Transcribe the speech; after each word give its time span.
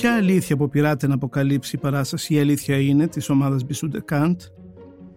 Ποια 0.00 0.16
αλήθεια 0.16 0.54
αποπειράται 0.54 1.06
να 1.06 1.14
αποκαλύψει 1.14 1.76
η 1.76 1.78
παράσταση 1.78 2.34
«Η 2.34 2.38
αλήθεια 2.38 2.80
είναι» 2.80 3.08
της 3.08 3.28
ομάδας 3.28 3.64
Bijoux 3.64 3.91
de 3.91 4.00
Kant, 4.00 4.40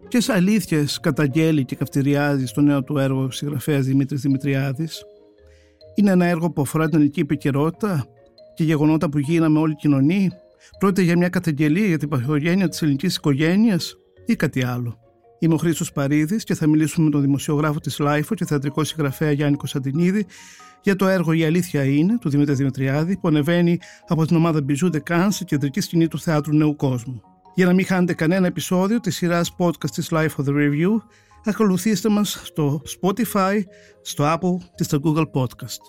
ποιες 0.07 0.29
αλήθειες 0.29 0.99
καταγγέλλει 0.99 1.65
και 1.65 1.75
καυτηριάζει 1.75 2.45
στο 2.45 2.61
νέο 2.61 2.83
του 2.83 2.97
έργο 2.97 3.31
συγγραφέας 3.31 3.85
Δημήτρης 3.85 4.21
Δημητριάδης; 4.21 5.03
Είναι 5.95 6.11
ένα 6.11 6.25
έργο 6.25 6.51
που 6.51 6.61
αφορά 6.61 6.85
την 6.85 6.95
ελληνική 6.95 7.19
επικαιρότητα 7.19 8.05
και 8.55 8.63
γεγονότα 8.63 9.09
που 9.09 9.19
γίναμε 9.19 9.59
όλοι 9.59 9.71
κοινωνοί; 9.71 10.31
Πρόκειται 10.79 11.01
για 11.01 11.17
μια 11.17 11.29
καταγγελία 11.29 11.85
για 11.85 11.97
την 11.97 12.09
παθογένεια 12.09 12.67
της 12.67 12.81
ελληνικής 12.81 13.15
οικογένειας 13.15 13.95
ή 14.25 14.35
κάτι 14.35 14.63
άλλο; 14.63 14.97
Είμαι 15.43 15.53
ο 15.53 15.57
Χρήστος 15.57 15.91
Παρίδης 15.91 16.43
και 16.43 16.55
θα 16.55 16.67
μιλήσουμε 16.67 17.05
με 17.05 17.11
τον 17.11 17.21
δημοσιογράφο 17.21 17.79
της 17.79 17.99
LiFO 17.99 18.35
και 18.35 18.45
θεατρικό 18.45 18.83
συγγραφέα 18.83 19.31
Γιάννη 19.31 19.57
Κωνσταντινίδη 19.57 20.25
για 20.81 20.95
το 20.95 21.07
έργο 21.07 21.31
Η 21.31 21.43
Αλήθεια 21.43 21.83
είναι 21.83 22.17
του 22.17 22.29
Δημήτρη 22.29 22.53
Δημητριάδη 22.53 23.17
που 23.17 23.27
ανεβαίνει 23.27 23.79
από 24.07 24.25
την 24.25 24.35
ομάδα 24.35 24.61
Μπιζού 24.61 24.89
Καν 25.03 25.31
στη 25.31 25.45
κεντρική 25.45 25.81
σκηνή 25.81 26.07
του 26.07 26.19
Θεάτρου 26.19 26.55
Νέου 26.55 26.75
Κόσμου. 26.75 27.21
Για 27.55 27.65
να 27.65 27.73
μην 27.73 27.85
χάνετε 27.85 28.13
κανένα 28.13 28.47
επεισόδιο 28.47 28.99
της 28.99 29.15
σειράς 29.15 29.55
podcast 29.57 29.89
της 29.93 30.09
Life 30.11 30.35
of 30.37 30.45
the 30.45 30.53
Review, 30.53 30.89
ακολουθήστε 31.45 32.09
μας 32.09 32.41
στο 32.43 32.81
Spotify, 33.01 33.61
στο 34.01 34.23
Apple 34.23 34.65
και 34.75 34.83
στο 34.83 34.99
Google 35.03 35.25
Podcast. 35.33 35.81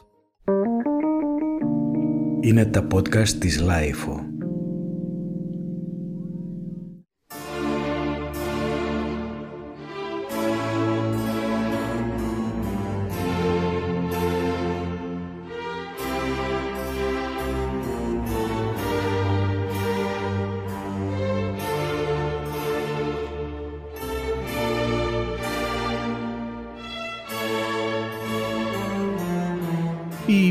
Είναι 2.40 2.64
τα 2.64 2.86
podcast 2.92 3.28
της 3.28 3.62
Life. 3.62 4.33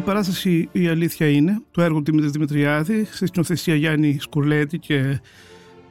Παράσταση 0.04 0.70
«Η 0.72 0.88
αλήθεια 0.88 1.30
είναι» 1.30 1.62
το 1.72 1.82
έργο 1.82 1.98
του 1.98 2.04
Δημήτρης 2.04 2.32
Δημητριάδη 2.32 3.08
στη 3.12 3.26
σκηνοθεσία 3.26 3.76
Γιάννη 3.76 4.18
Σκουρλέτη 4.20 4.78
και 4.78 5.20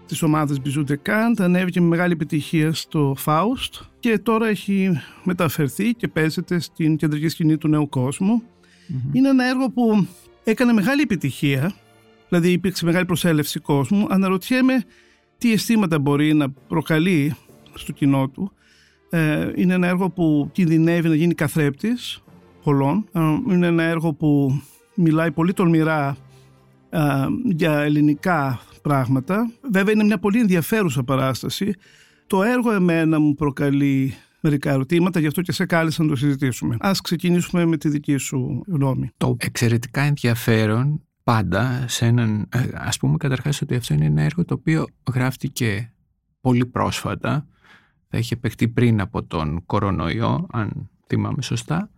της 0.06 0.22
ομάδας 0.22 0.60
Μπιζούντε 0.60 0.96
Καντ 0.96 1.40
ανέβηκε 1.40 1.80
με 1.80 1.86
μεγάλη 1.86 2.12
επιτυχία 2.12 2.72
στο 2.72 3.14
Φάουστ 3.16 3.74
και 4.00 4.18
τώρα 4.18 4.48
έχει 4.48 5.00
μεταφερθεί 5.24 5.94
και 5.94 6.08
παίζεται 6.08 6.60
στην 6.60 6.96
κεντρική 6.96 7.28
σκηνή 7.28 7.56
του 7.56 7.68
νέου 7.68 7.88
Είναι 9.12 9.28
ένα 9.28 9.48
έργο 9.48 9.70
που 9.70 10.06
έκανε 10.44 10.72
μεγάλη 10.72 11.02
επιτυχία, 11.02 11.74
δηλαδή 12.28 12.50
υπήρξε 12.50 12.84
μεγάλη 12.84 13.04
προσέλευση 13.04 13.60
κόσμου. 13.60 14.06
Αναρωτιέμαι 14.10 14.84
τι 15.38 15.52
αισθήματα 15.52 15.98
μπορεί 15.98 16.34
να 16.34 16.50
προκαλεί 16.50 17.36
στο 17.74 17.92
κοινό 17.92 18.28
του. 18.28 18.52
Ε, 19.10 19.50
είναι 19.54 19.74
ένα 19.74 19.86
έργο 19.86 20.10
που 20.10 20.48
κινδυνεύει 20.52 21.08
να 21.08 21.14
γίνει 21.14 21.34
καθρέπτης 21.34 22.22
πολλών. 22.64 23.08
Ε, 23.12 23.20
είναι 23.52 23.66
ένα 23.66 23.82
έργο 23.82 24.12
που 24.14 24.60
μιλάει 24.94 25.30
πολύ 25.30 25.52
τολμηρά 25.52 26.16
ε, 26.90 27.00
για 27.44 27.78
ελληνικά 27.78 28.60
πράγματα. 28.82 29.50
Βέβαια 29.72 29.92
είναι 29.94 30.04
μια 30.04 30.18
πολύ 30.18 30.40
ενδιαφέρουσα 30.40 31.02
παράσταση. 31.02 31.74
Το 32.26 32.42
έργο 32.42 32.72
εμένα 32.72 33.20
μου 33.20 33.34
προκαλεί 33.34 34.14
μερικά 34.40 34.70
ερωτήματα, 34.70 35.20
γι' 35.20 35.26
αυτό 35.26 35.42
και 35.42 35.52
σε 35.52 35.66
κάλεσα 35.66 36.02
να 36.02 36.08
το 36.08 36.16
συζητήσουμε. 36.16 36.76
Ας 36.80 37.00
ξεκινήσουμε 37.00 37.64
με 37.64 37.76
τη 37.76 37.88
δική 37.88 38.16
σου 38.16 38.62
γνώμη. 38.66 39.10
Το 39.16 39.36
εξαιρετικά 39.40 40.00
ενδιαφέρον 40.00 41.02
πάντα 41.22 41.84
σε 41.88 42.06
έναν, 42.06 42.48
ε, 42.52 42.68
ας 42.74 42.98
πούμε 42.98 43.16
καταρχάς 43.16 43.62
ότι 43.62 43.74
αυτό 43.74 43.94
είναι 43.94 44.04
ένα 44.04 44.22
έργο 44.22 44.44
το 44.44 44.54
οποίο 44.54 44.86
γράφτηκε 45.14 45.92
πολύ 46.40 46.66
πρόσφατα, 46.66 47.46
θα 48.08 48.18
είχε 48.18 48.36
παιχτεί 48.36 48.68
πριν 48.68 49.00
από 49.00 49.24
τον 49.24 49.62
κορονοϊό, 49.66 50.46
αν 50.52 50.90
θυμάμαι 51.06 51.42
σωστά, 51.42 51.90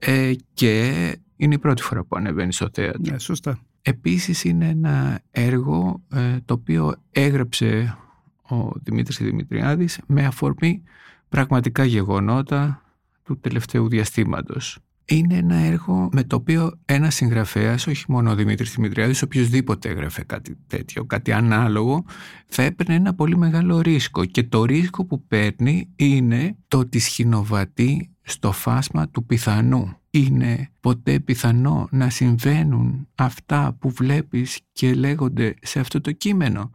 ε, 0.00 0.32
και 0.54 0.94
είναι 1.36 1.54
η 1.54 1.58
πρώτη 1.58 1.82
φορά 1.82 2.04
που 2.04 2.16
ανεβαίνει 2.16 2.52
στο 2.52 2.68
θέατρο. 2.72 3.12
Ναι, 3.12 3.18
σωστά. 3.18 3.58
Επίσης 3.82 4.44
είναι 4.44 4.68
ένα 4.68 5.20
έργο 5.30 6.02
ε, 6.12 6.36
το 6.44 6.54
οποίο 6.54 6.94
έγραψε 7.10 7.96
ο 8.42 8.70
Δημήτρης 8.82 9.18
Δημητριάδης 9.18 10.00
με 10.06 10.26
αφορμή 10.26 10.82
πραγματικά 11.28 11.84
γεγονότα 11.84 12.82
του 13.22 13.38
τελευταίου 13.40 13.88
διαστήματος. 13.88 14.78
Είναι 15.04 15.36
ένα 15.36 15.54
έργο 15.54 16.08
με 16.12 16.24
το 16.24 16.36
οποίο 16.36 16.78
ένας 16.84 17.14
συγγραφέας, 17.14 17.86
όχι 17.86 18.04
μόνο 18.08 18.30
ο 18.30 18.34
Δημήτρης 18.34 18.74
Δημητριάδης, 18.74 19.22
οποιοδήποτε 19.22 19.88
έγραφε 19.88 20.22
κάτι 20.22 20.56
τέτοιο, 20.66 21.04
κάτι 21.04 21.32
ανάλογο, 21.32 22.04
θα 22.46 22.62
έπαιρνε 22.62 22.94
ένα 22.94 23.14
πολύ 23.14 23.36
μεγάλο 23.36 23.80
ρίσκο. 23.80 24.24
Και 24.24 24.42
το 24.42 24.64
ρίσκο 24.64 25.04
που 25.04 25.26
παίρνει 25.26 25.88
είναι 25.96 26.56
το 26.68 26.78
ότι 26.78 26.98
σχηνοβατεί 26.98 28.10
στο 28.30 28.52
φάσμα 28.52 29.08
του 29.08 29.24
πιθανού. 29.24 29.96
Είναι 30.10 30.70
ποτέ 30.80 31.20
πιθανό 31.20 31.88
να 31.90 32.10
συμβαίνουν 32.10 33.08
αυτά 33.14 33.76
που 33.78 33.90
βλέπεις 33.90 34.60
και 34.72 34.94
λέγονται 34.94 35.54
σε 35.62 35.80
αυτό 35.80 36.00
το 36.00 36.12
κείμενο. 36.12 36.70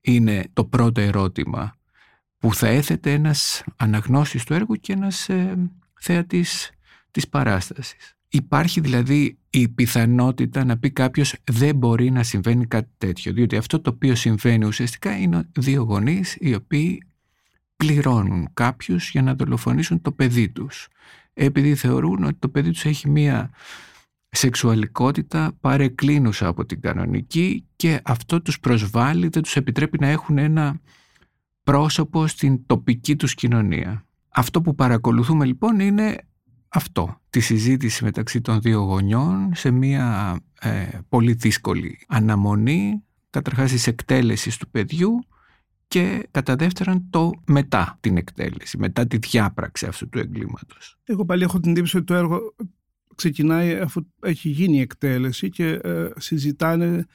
Είναι 0.00 0.44
το 0.52 0.64
πρώτο 0.64 1.00
ερώτημα 1.00 1.76
που 2.38 2.54
θα 2.54 2.66
έθετε 2.66 3.12
ένας 3.12 3.64
αναγνώστης 3.76 4.44
του 4.44 4.54
έργου 4.54 4.74
και 4.74 4.92
ένας 4.92 5.28
ε, 5.28 5.70
θεατής 6.00 6.70
της 7.10 7.28
παράστασης. 7.28 8.16
Υπάρχει 8.28 8.80
δηλαδή 8.80 9.38
η 9.50 9.68
πιθανότητα 9.68 10.64
να 10.64 10.78
πει 10.78 10.90
κάποιος 10.90 11.34
δεν 11.44 11.76
μπορεί 11.76 12.10
να 12.10 12.22
συμβαίνει 12.22 12.66
κάτι 12.66 12.90
τέτοιο, 12.98 13.32
διότι 13.32 13.56
αυτό 13.56 13.80
το 13.80 13.90
οποίο 13.94 14.14
συμβαίνει 14.14 14.64
ουσιαστικά 14.64 15.18
είναι 15.18 15.48
δύο 15.52 15.82
γονείς 15.82 16.36
οι 16.40 16.54
οποίοι 16.54 17.02
πληρώνουν 17.78 18.48
κάποιους 18.54 19.10
για 19.10 19.22
να 19.22 19.34
δολοφονήσουν 19.34 20.02
το 20.02 20.12
παιδί 20.12 20.48
τους 20.48 20.88
επειδή 21.38 21.74
θεωρούν 21.74 22.24
ότι 22.24 22.34
το 22.38 22.48
παιδί 22.48 22.70
τους 22.70 22.84
έχει 22.84 23.10
μία 23.10 23.50
σεξουαλικότητα 24.28 25.56
παρεκκλίνουσα 25.60 26.46
από 26.46 26.64
την 26.64 26.80
κανονική 26.80 27.66
και 27.76 28.00
αυτό 28.04 28.42
τους 28.42 28.60
προσβάλλει, 28.60 29.28
δεν 29.28 29.42
τους 29.42 29.56
επιτρέπει 29.56 29.98
να 30.00 30.06
έχουν 30.06 30.38
ένα 30.38 30.80
πρόσωπο 31.62 32.26
στην 32.26 32.66
τοπική 32.66 33.16
τους 33.16 33.34
κοινωνία. 33.34 34.06
Αυτό 34.28 34.60
που 34.60 34.74
παρακολουθούμε 34.74 35.44
λοιπόν 35.44 35.80
είναι 35.80 36.16
αυτό, 36.68 37.20
τη 37.30 37.40
συζήτηση 37.40 38.04
μεταξύ 38.04 38.40
των 38.40 38.60
δύο 38.60 38.80
γονιών 38.80 39.50
σε 39.54 39.70
μια 39.70 40.36
ε, 40.60 40.88
πολύ 41.08 41.32
δύσκολη 41.32 42.04
αναμονή 42.08 43.02
καταρχάς 43.30 43.70
της 43.70 43.86
εκτέλεσης 43.86 44.56
του 44.56 44.70
παιδιού 44.70 45.18
και 45.88 46.28
κατά 46.30 46.56
δεύτερον 46.56 47.06
το 47.10 47.30
μετά 47.46 47.96
την 48.00 48.16
εκτέλεση, 48.16 48.78
μετά 48.78 49.06
τη 49.06 49.16
διάπραξη 49.16 49.86
αυτού 49.86 50.08
του 50.08 50.18
εγκλήματος. 50.18 50.98
Εγώ 51.04 51.24
πάλι 51.24 51.42
έχω 51.42 51.60
την 51.60 51.70
εντύπωση 51.70 51.96
ότι 51.96 52.06
το 52.06 52.14
έργο 52.14 52.54
ξεκινάει 53.14 53.78
αφού 53.78 54.06
έχει 54.20 54.48
γίνει 54.48 54.76
η 54.76 54.80
εκτέλεση 54.80 55.48
και 55.48 55.68
ε, 55.68 56.08
συζητάνε 56.16 57.06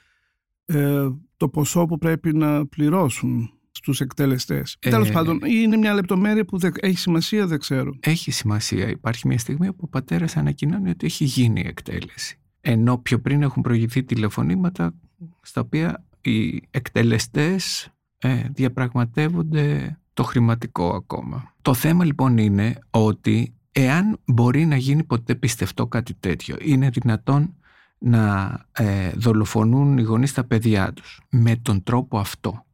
ε, 0.64 1.08
το 1.36 1.48
ποσό 1.48 1.86
που 1.86 1.98
πρέπει 1.98 2.36
να 2.36 2.66
πληρώσουν 2.66 3.50
στους 3.70 4.00
εκτελεστές. 4.00 4.76
Ε, 4.80 4.90
Τέλος 4.90 5.10
πάντων, 5.10 5.40
είναι 5.44 5.76
μια 5.76 5.94
λεπτομέρεια 5.94 6.44
που 6.44 6.58
έχει 6.74 6.98
σημασία, 6.98 7.46
δεν 7.46 7.58
ξέρω. 7.58 7.96
Έχει 8.00 8.30
σημασία. 8.30 8.88
Υπάρχει 8.88 9.26
μια 9.26 9.38
στιγμή 9.38 9.72
που 9.72 9.80
ο 9.80 9.88
πατέρας 9.88 10.36
ανακοινώνει 10.36 10.90
ότι 10.90 11.06
έχει 11.06 11.24
γίνει 11.24 11.60
η 11.60 11.66
εκτέλεση. 11.66 12.38
Ενώ 12.60 12.98
πιο 12.98 13.20
πριν 13.20 13.42
έχουν 13.42 13.62
προηγηθεί 13.62 14.04
τηλεφωνήματα 14.04 14.94
στα 15.40 15.60
οποία 15.60 16.04
οι 16.20 16.62
εκτελεστές 16.70 17.93
ε, 18.24 18.48
διαπραγματεύονται 18.52 19.98
το 20.14 20.22
χρηματικό 20.22 20.88
ακόμα. 20.88 21.52
Το 21.62 21.74
θέμα 21.74 22.04
λοιπόν 22.04 22.38
είναι 22.38 22.78
ότι 22.90 23.54
εάν 23.72 24.18
μπορεί 24.24 24.66
να 24.66 24.76
γίνει 24.76 25.04
ποτέ 25.04 25.34
πιστευτό 25.34 25.86
κάτι 25.86 26.14
τέτοιο, 26.14 26.56
είναι 26.60 26.88
δυνατόν 26.88 27.54
να 27.98 28.58
ε, 28.72 29.10
δολοφονούν 29.10 29.98
οι 29.98 30.02
γονείς 30.02 30.32
τα 30.32 30.44
παιδιά 30.44 30.92
τους 30.92 31.20
με 31.30 31.56
τον 31.56 31.82
τρόπο 31.82 32.18
αυτό. 32.18 32.64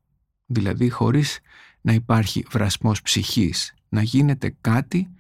Δηλαδή 0.47 0.88
χωρίς 0.88 1.41
να 1.81 1.93
υπάρχει 1.93 2.44
βρασμός 2.50 3.03
ψυχής, 3.03 3.75
να 3.88 4.03
γίνεται 4.03 4.56
κάτι 4.61 5.11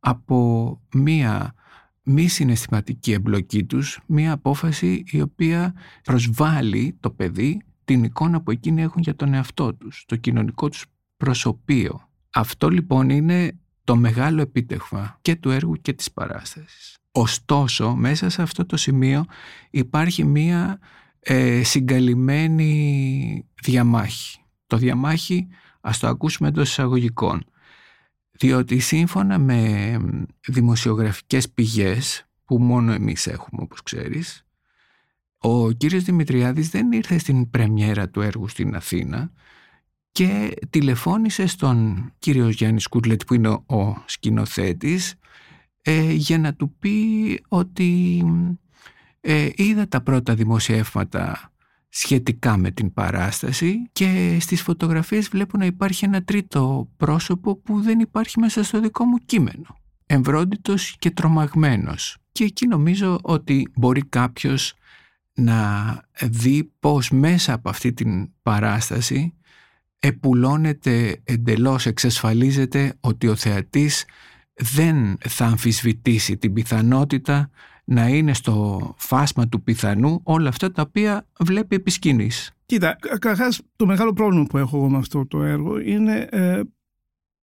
από 0.00 0.80
μία 0.94 1.54
μη 2.02 2.28
συναισθηματική 2.28 3.12
εμπλοκή 3.12 3.64
τους, 3.64 4.00
μία 4.06 4.32
απόφαση 4.32 5.04
η 5.06 5.20
οποία 5.20 5.74
προσβάλλει 6.02 6.96
το 7.00 7.10
παιδί 7.10 7.62
την 7.84 8.04
εικόνα 8.04 8.40
που 8.40 8.50
εκείνοι 8.50 8.82
έχουν 8.82 9.02
για 9.02 9.16
τον 9.16 9.34
εαυτό 9.34 9.74
τους, 9.74 10.04
το 10.06 10.16
κοινωνικό 10.16 10.68
τους 10.68 10.86
προσωπείο. 11.16 12.08
Αυτό 12.30 12.68
λοιπόν 12.68 13.10
είναι 13.10 13.58
το 13.84 13.96
μεγάλο 13.96 14.40
επίτευγμα 14.40 15.18
και 15.22 15.36
του 15.36 15.50
έργου 15.50 15.74
και 15.74 15.92
της 15.92 16.12
παράστασης. 16.12 16.98
Ωστόσο, 17.12 17.94
μέσα 17.94 18.28
σε 18.28 18.42
αυτό 18.42 18.66
το 18.66 18.76
σημείο 18.76 19.24
υπάρχει 19.70 20.24
μία 20.24 20.78
ε, 21.20 21.62
συγκαλυμμένη 21.62 23.44
διαμάχη. 23.62 24.38
Το 24.66 24.76
διαμάχη, 24.76 25.48
ας 25.80 25.98
το 25.98 26.06
ακούσουμε 26.06 26.48
εντός 26.48 26.68
εισαγωγικών, 26.68 27.44
διότι 28.30 28.78
σύμφωνα 28.78 29.38
με 29.38 29.98
δημοσιογραφικές 30.46 31.50
πηγές, 31.50 32.26
που 32.44 32.58
μόνο 32.58 32.92
εμείς 32.92 33.26
έχουμε 33.26 33.62
όπως 33.62 33.82
ξέρεις, 33.82 34.46
Ο 35.46 35.70
κύριος 35.70 36.02
Δημητριάδης 36.02 36.68
δεν 36.68 36.92
ήρθε 36.92 37.18
στην 37.18 37.50
πρεμιέρα 37.50 38.08
του 38.08 38.20
έργου 38.20 38.48
στην 38.48 38.74
Αθήνα 38.74 39.32
και 40.12 40.54
τηλεφώνησε 40.70 41.46
στον 41.46 42.10
κύριο 42.18 42.48
Γιάννης 42.48 42.82
Σκούρλετ 42.82 43.20
που 43.26 43.34
είναι 43.34 43.48
ο 43.48 44.02
σκηνοθέτης 44.06 45.14
ε, 45.82 46.12
για 46.12 46.38
να 46.38 46.54
του 46.54 46.74
πει 46.78 47.40
ότι 47.48 48.22
ε, 49.20 49.48
είδα 49.54 49.88
τα 49.88 50.00
πρώτα 50.00 50.34
δημοσιεύματα 50.34 51.52
σχετικά 51.88 52.56
με 52.56 52.70
την 52.70 52.92
παράσταση 52.92 53.88
και 53.92 54.36
στις 54.40 54.62
φωτογραφίες 54.62 55.28
βλέπω 55.28 55.58
να 55.58 55.64
υπάρχει 55.64 56.04
ένα 56.04 56.22
τρίτο 56.22 56.88
πρόσωπο 56.96 57.56
που 57.56 57.80
δεν 57.80 58.00
υπάρχει 58.00 58.40
μέσα 58.40 58.62
στο 58.62 58.80
δικό 58.80 59.04
μου 59.04 59.16
κείμενο. 59.26 59.78
Εμβρόντιτος 60.06 60.96
και 60.98 61.10
τρομαγμένος. 61.10 62.16
Και 62.32 62.44
εκεί 62.44 62.66
νομίζω 62.66 63.18
ότι 63.22 63.68
μπορεί 63.74 64.04
κάποιος 64.04 64.74
να 65.34 66.00
δει 66.30 66.72
πως 66.80 67.10
μέσα 67.10 67.52
από 67.52 67.68
αυτή 67.68 67.92
την 67.92 68.30
παράσταση 68.42 69.34
επουλώνεται 69.98 71.20
εντελώς, 71.24 71.86
εξασφαλίζεται 71.86 72.94
ότι 73.00 73.28
ο 73.28 73.34
θεατής 73.34 74.04
δεν 74.54 75.16
θα 75.28 75.44
αμφισβητήσει 75.46 76.36
την 76.36 76.52
πιθανότητα 76.52 77.50
να 77.84 78.08
είναι 78.08 78.34
στο 78.34 78.94
φάσμα 78.98 79.48
του 79.48 79.62
πιθανού 79.62 80.20
όλα 80.22 80.48
αυτά 80.48 80.72
τα 80.72 80.82
οποία 80.82 81.26
βλέπει 81.40 81.76
επί 81.76 81.90
σκηνής. 81.90 82.52
Κοίτα, 82.66 82.96
καταρχάς 83.00 83.60
το 83.76 83.86
μεγάλο 83.86 84.12
πρόβλημα 84.12 84.44
που 84.44 84.58
έχω 84.58 84.76
εγώ 84.76 84.88
με 84.90 84.96
αυτό 84.96 85.26
το 85.26 85.42
έργο 85.42 85.78
είναι 85.78 86.28
ε, 86.30 86.60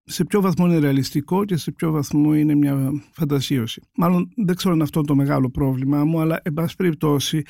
σε 0.04 0.26
ποιο 0.26 0.42
βαθμό 0.42 0.66
είναι 0.66 0.78
ρεαλιστικό 0.78 1.46
και 1.46 1.58
σε 1.58 1.72
ποιο 1.72 1.92
βαθμό 1.92 2.36
είναι 2.36 2.56
μια 2.56 2.92
φαντασίωση. 3.12 3.82
Μάλλον 3.96 4.30
δεν 4.36 4.56
ξέρω 4.56 4.74
αν 4.74 4.82
αυτό 4.82 5.02
το 5.02 5.16
μεγάλο 5.16 5.50
πρόβλημά 5.50 6.06
μου, 6.06 6.20
αλλά 6.20 6.40
εν 6.44 6.54
πάση 6.54 6.76
περιπτώσει 6.76 7.42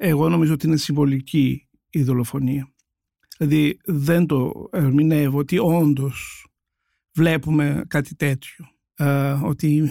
εγώ 0.00 0.28
νομίζω 0.28 0.52
ότι 0.52 0.66
είναι 0.66 0.76
συμβολική 0.76 1.68
η 1.90 2.02
δολοφονία. 2.02 2.72
Δηλαδή 3.38 3.78
δεν 3.84 4.26
το 4.26 4.68
ερμηνεύω 4.72 5.38
ότι 5.38 5.58
όντως 5.58 6.46
βλέπουμε 7.14 7.84
κάτι 7.88 8.16
τέτοιο. 8.16 8.66
Ε, 8.94 9.30
ότι 9.30 9.90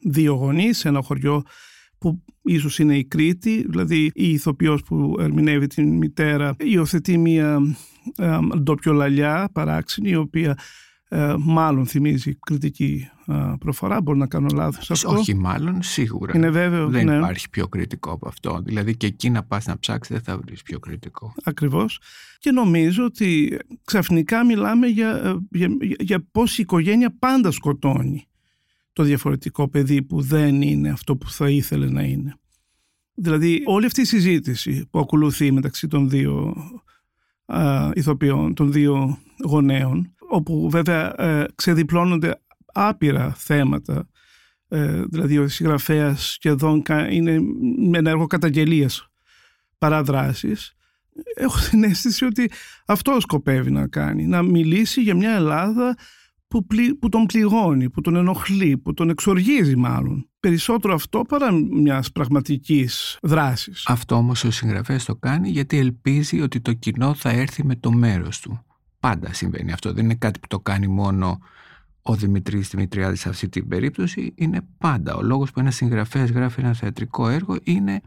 δύο 0.00 0.34
γονείς 0.34 0.78
σε 0.78 0.88
ένα 0.88 1.02
χωριό 1.02 1.42
που 1.98 2.24
ίσως 2.42 2.78
είναι 2.78 2.98
η 2.98 3.04
Κρήτη, 3.04 3.66
δηλαδή 3.68 4.10
η 4.14 4.30
ηθοποιός 4.30 4.82
που 4.82 5.16
ερμηνεύει 5.18 5.66
την 5.66 5.96
μητέρα 5.96 6.56
υιοθετεί 6.58 7.18
μια 7.18 7.60
ε, 8.16 8.38
ντόπιο 8.58 8.92
λαλιά 8.92 9.50
παράξενη 9.52 10.10
η 10.10 10.16
οποία 10.16 10.58
ε, 11.08 11.34
μάλλον 11.38 11.86
θυμίζει 11.86 12.34
κριτική 12.34 13.08
ε, 13.26 13.52
προφορά, 13.58 14.00
μπορεί 14.00 14.18
να 14.18 14.26
κάνω 14.26 14.46
λάθος 14.54 14.90
αυτό. 14.90 15.10
Όχι 15.10 15.34
μάλλον, 15.34 15.82
σίγουρα. 15.82 16.32
Είναι 16.36 16.50
βέβαιο, 16.50 16.88
δεν 16.88 17.04
ναι. 17.04 17.16
υπάρχει 17.16 17.50
πιο 17.50 17.68
κριτικό 17.68 18.10
από 18.10 18.28
αυτό. 18.28 18.60
Δηλαδή 18.64 18.96
και 18.96 19.06
εκεί 19.06 19.30
να 19.30 19.42
πας 19.42 19.66
να 19.66 19.78
ψάξεις 19.78 20.14
δεν 20.14 20.24
θα 20.24 20.38
βρεις 20.38 20.62
πιο 20.62 20.78
κριτικό. 20.78 21.34
Ακριβώς. 21.44 22.00
Και 22.38 22.50
νομίζω 22.50 23.04
ότι 23.04 23.58
ξαφνικά 23.84 24.44
μιλάμε 24.44 24.86
για, 24.86 25.10
ε, 25.10 25.36
για, 25.50 25.68
για 25.98 26.26
πώς 26.30 26.58
η 26.58 26.62
οικογένεια 26.62 27.16
πάντα 27.18 27.50
σκοτώνει 27.50 28.26
το 28.92 29.02
διαφορετικό 29.02 29.68
παιδί 29.68 30.02
που 30.02 30.20
δεν 30.20 30.62
είναι 30.62 30.88
αυτό 30.88 31.16
που 31.16 31.30
θα 31.30 31.50
ήθελε 31.50 31.88
να 31.88 32.02
είναι. 32.02 32.34
Δηλαδή 33.14 33.62
όλη 33.64 33.86
αυτή 33.86 34.00
η 34.00 34.04
συζήτηση 34.04 34.86
που 34.90 34.98
ακολουθεί 34.98 35.52
μεταξύ 35.52 35.88
των 35.88 36.08
δύο 36.08 36.54
α, 37.46 37.90
ηθοποιών, 37.94 38.54
των 38.54 38.72
δύο 38.72 39.18
γονέων, 39.44 40.14
όπου 40.28 40.70
βέβαια 40.70 41.20
ε, 41.20 41.46
ξεδιπλώνονται 41.54 42.40
άπειρα 42.72 43.32
θέματα, 43.36 44.08
ε, 44.68 45.02
δηλαδή 45.02 45.38
ο 45.38 45.48
συγγραφέας 45.48 46.30
σχεδόν 46.30 46.82
είναι 47.10 47.38
με 47.78 47.98
ένα 47.98 48.10
έργο 48.10 48.26
καταγγελίας 48.26 49.08
παρά 49.78 50.02
δράσης, 50.02 50.76
έχω 51.34 51.58
την 51.70 51.84
αίσθηση 51.84 52.24
ότι 52.24 52.50
αυτό 52.86 53.20
σκοπεύει 53.20 53.70
να 53.70 53.88
κάνει, 53.88 54.26
να 54.26 54.42
μιλήσει 54.42 55.02
για 55.02 55.14
μια 55.14 55.30
Ελλάδα 55.30 55.96
που, 56.48 56.66
που 57.00 57.08
τον 57.08 57.26
πληγώνει, 57.26 57.90
που 57.90 58.00
τον 58.00 58.16
ενοχλεί, 58.16 58.78
που 58.78 58.94
τον 58.94 59.10
εξοργίζει 59.10 59.76
μάλλον. 59.76 60.30
Περισσότερο 60.40 60.94
αυτό 60.94 61.22
παρά 61.28 61.52
μιας 61.52 62.12
πραγματικής 62.12 63.18
δράσης. 63.22 63.82
Αυτό 63.86 64.14
όμως 64.14 64.44
ο 64.44 64.50
συγγραφέας 64.50 65.04
το 65.04 65.16
κάνει 65.16 65.48
γιατί 65.48 65.78
ελπίζει 65.78 66.40
ότι 66.40 66.60
το 66.60 66.72
κοινό 66.72 67.14
θα 67.14 67.30
έρθει 67.30 67.64
με 67.64 67.76
το 67.76 67.92
μέρος 67.92 68.40
του. 68.40 68.64
Πάντα 69.00 69.32
συμβαίνει 69.32 69.72
αυτό. 69.72 69.92
Δεν 69.92 70.04
είναι 70.04 70.14
κάτι 70.14 70.38
που 70.38 70.46
το 70.46 70.60
κάνει 70.60 70.86
μόνο 70.86 71.38
ο 72.02 72.14
Δημητρής 72.14 72.68
Δημητριάδης 72.68 73.20
σε 73.20 73.28
αυτή 73.28 73.48
την 73.48 73.68
περίπτωση. 73.68 74.32
Είναι 74.34 74.60
πάντα. 74.78 75.14
Ο 75.14 75.22
λόγος 75.22 75.50
που 75.50 75.60
ένας 75.60 75.74
συγγραφέας 75.74 76.30
γράφει 76.30 76.60
ένα 76.60 76.72
θεατρικό 76.72 77.28
έργο 77.28 77.56
είναι 77.62 78.00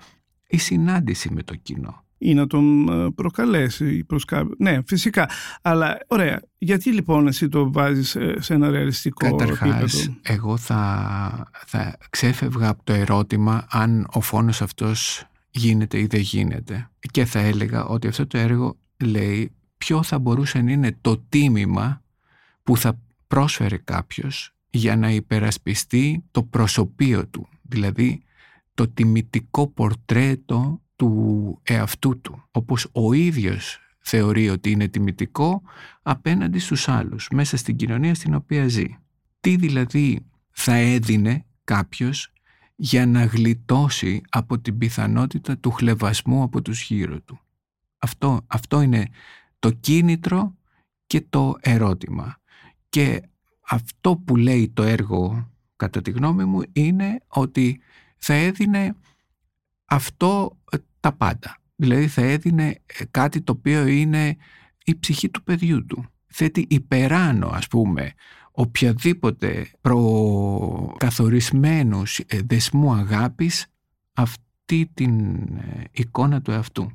η 0.47 0.57
συνάντηση 0.57 1.33
με 1.33 1.43
το 1.43 1.55
κοινό 1.55 2.03
ή 2.19 2.33
να 2.33 2.47
τον 2.47 2.89
ε, 2.89 3.11
προκαλέσει 3.15 4.03
προς 4.03 4.25
κάποιο. 4.25 4.55
Ναι, 4.57 4.79
φυσικά. 4.85 5.29
Αλλά 5.61 5.97
ωραία, 6.07 6.41
γιατί 6.57 6.91
λοιπόν 6.93 7.27
εσύ 7.27 7.49
το 7.49 7.71
βάζεις 7.71 8.17
σε 8.37 8.53
ένα 8.53 8.69
ρεαλιστικό 8.69 9.35
Καταρχάς, 9.35 9.71
επίπεδο; 9.71 10.19
εγώ 10.21 10.57
θα, 10.57 11.51
θα 11.65 11.97
ξέφευγα 12.09 12.67
από 12.67 12.83
το 12.83 12.93
ερώτημα 12.93 13.65
αν 13.69 14.07
ο 14.13 14.21
φόνος 14.21 14.61
αυτός 14.61 15.23
γίνεται 15.49 15.99
ή 15.99 16.05
δεν 16.05 16.19
γίνεται. 16.19 16.89
Και 17.11 17.25
θα 17.25 17.39
έλεγα 17.39 17.85
ότι 17.85 18.07
αυτό 18.07 18.27
το 18.27 18.37
έργο 18.37 18.77
λέει 18.97 19.51
ποιο 19.79 20.03
θα 20.03 20.19
μπορούσε 20.19 20.61
να 20.61 20.71
είναι 20.71 20.97
το 21.01 21.17
τίμημα 21.17 22.01
που 22.63 22.77
θα 22.77 22.99
πρόσφερε 23.27 23.77
κάποιος 23.77 24.55
για 24.69 24.95
να 24.95 25.11
υπερασπιστεί 25.11 26.23
το 26.31 26.43
προσωπείο 26.43 27.27
του. 27.27 27.47
Δηλαδή 27.61 28.23
το 28.73 28.87
τιμητικό 28.87 29.67
πορτρέτο 29.67 30.81
του 30.95 31.59
εαυτού 31.63 32.21
του, 32.21 32.47
όπως 32.51 32.87
ο 32.91 33.13
ίδιος 33.13 33.79
θεωρεί 33.99 34.49
ότι 34.49 34.71
είναι 34.71 34.87
τιμητικό 34.87 35.61
απέναντι 36.01 36.59
στους 36.59 36.87
άλλους, 36.87 37.27
μέσα 37.31 37.57
στην 37.57 37.75
κοινωνία 37.75 38.15
στην 38.15 38.33
οποία 38.33 38.67
ζει. 38.67 38.97
Τι 39.39 39.55
δηλαδή 39.55 40.25
θα 40.51 40.73
έδινε 40.73 41.45
κάποιος 41.63 42.33
για 42.75 43.05
να 43.05 43.25
γλιτώσει 43.25 44.21
από 44.29 44.59
την 44.59 44.77
πιθανότητα 44.77 45.57
του 45.57 45.71
χλεβασμού 45.71 46.43
από 46.43 46.61
τους 46.61 46.81
γύρω 46.81 47.21
του; 47.21 47.39
Αυτό, 47.99 48.41
αυτό 48.47 48.81
είναι 48.81 49.09
το 49.59 49.71
κίνητρο 49.71 50.57
και 51.07 51.25
το 51.29 51.55
ερώτημα. 51.59 52.37
Και 52.89 53.21
αυτό 53.69 54.17
που 54.17 54.35
λέει 54.35 54.69
το 54.69 54.83
έργο 54.83 55.51
κατά 55.75 56.01
τη 56.01 56.11
γνώμη 56.11 56.45
μου 56.45 56.61
είναι 56.73 57.21
ότι 57.27 57.79
θα 58.17 58.33
έδινε 58.33 58.95
αυτό 59.85 60.57
τα 60.99 61.13
πάντα. 61.13 61.57
Δηλαδή 61.75 62.07
θα 62.07 62.21
έδινε 62.21 62.81
ε, 62.85 63.05
κάτι 63.11 63.41
το 63.41 63.51
οποίο 63.51 63.87
είναι 63.87 64.37
η 64.83 64.99
ψυχή 64.99 65.29
του 65.29 65.43
παιδιού 65.43 65.85
του. 65.85 66.05
Θέτει 66.27 66.65
υπεράνω 66.69 67.47
ας 67.47 67.67
πούμε 67.67 68.13
οποιαδήποτε 68.51 69.71
προκαθορισμένους 69.81 72.19
ε, 72.19 72.39
δεσμού 72.45 72.93
αγάπης 72.93 73.65
αυτή 74.13 74.91
την 74.93 75.29
ε, 75.57 75.83
εικόνα 75.91 76.41
του 76.41 76.51
εαυτού. 76.51 76.91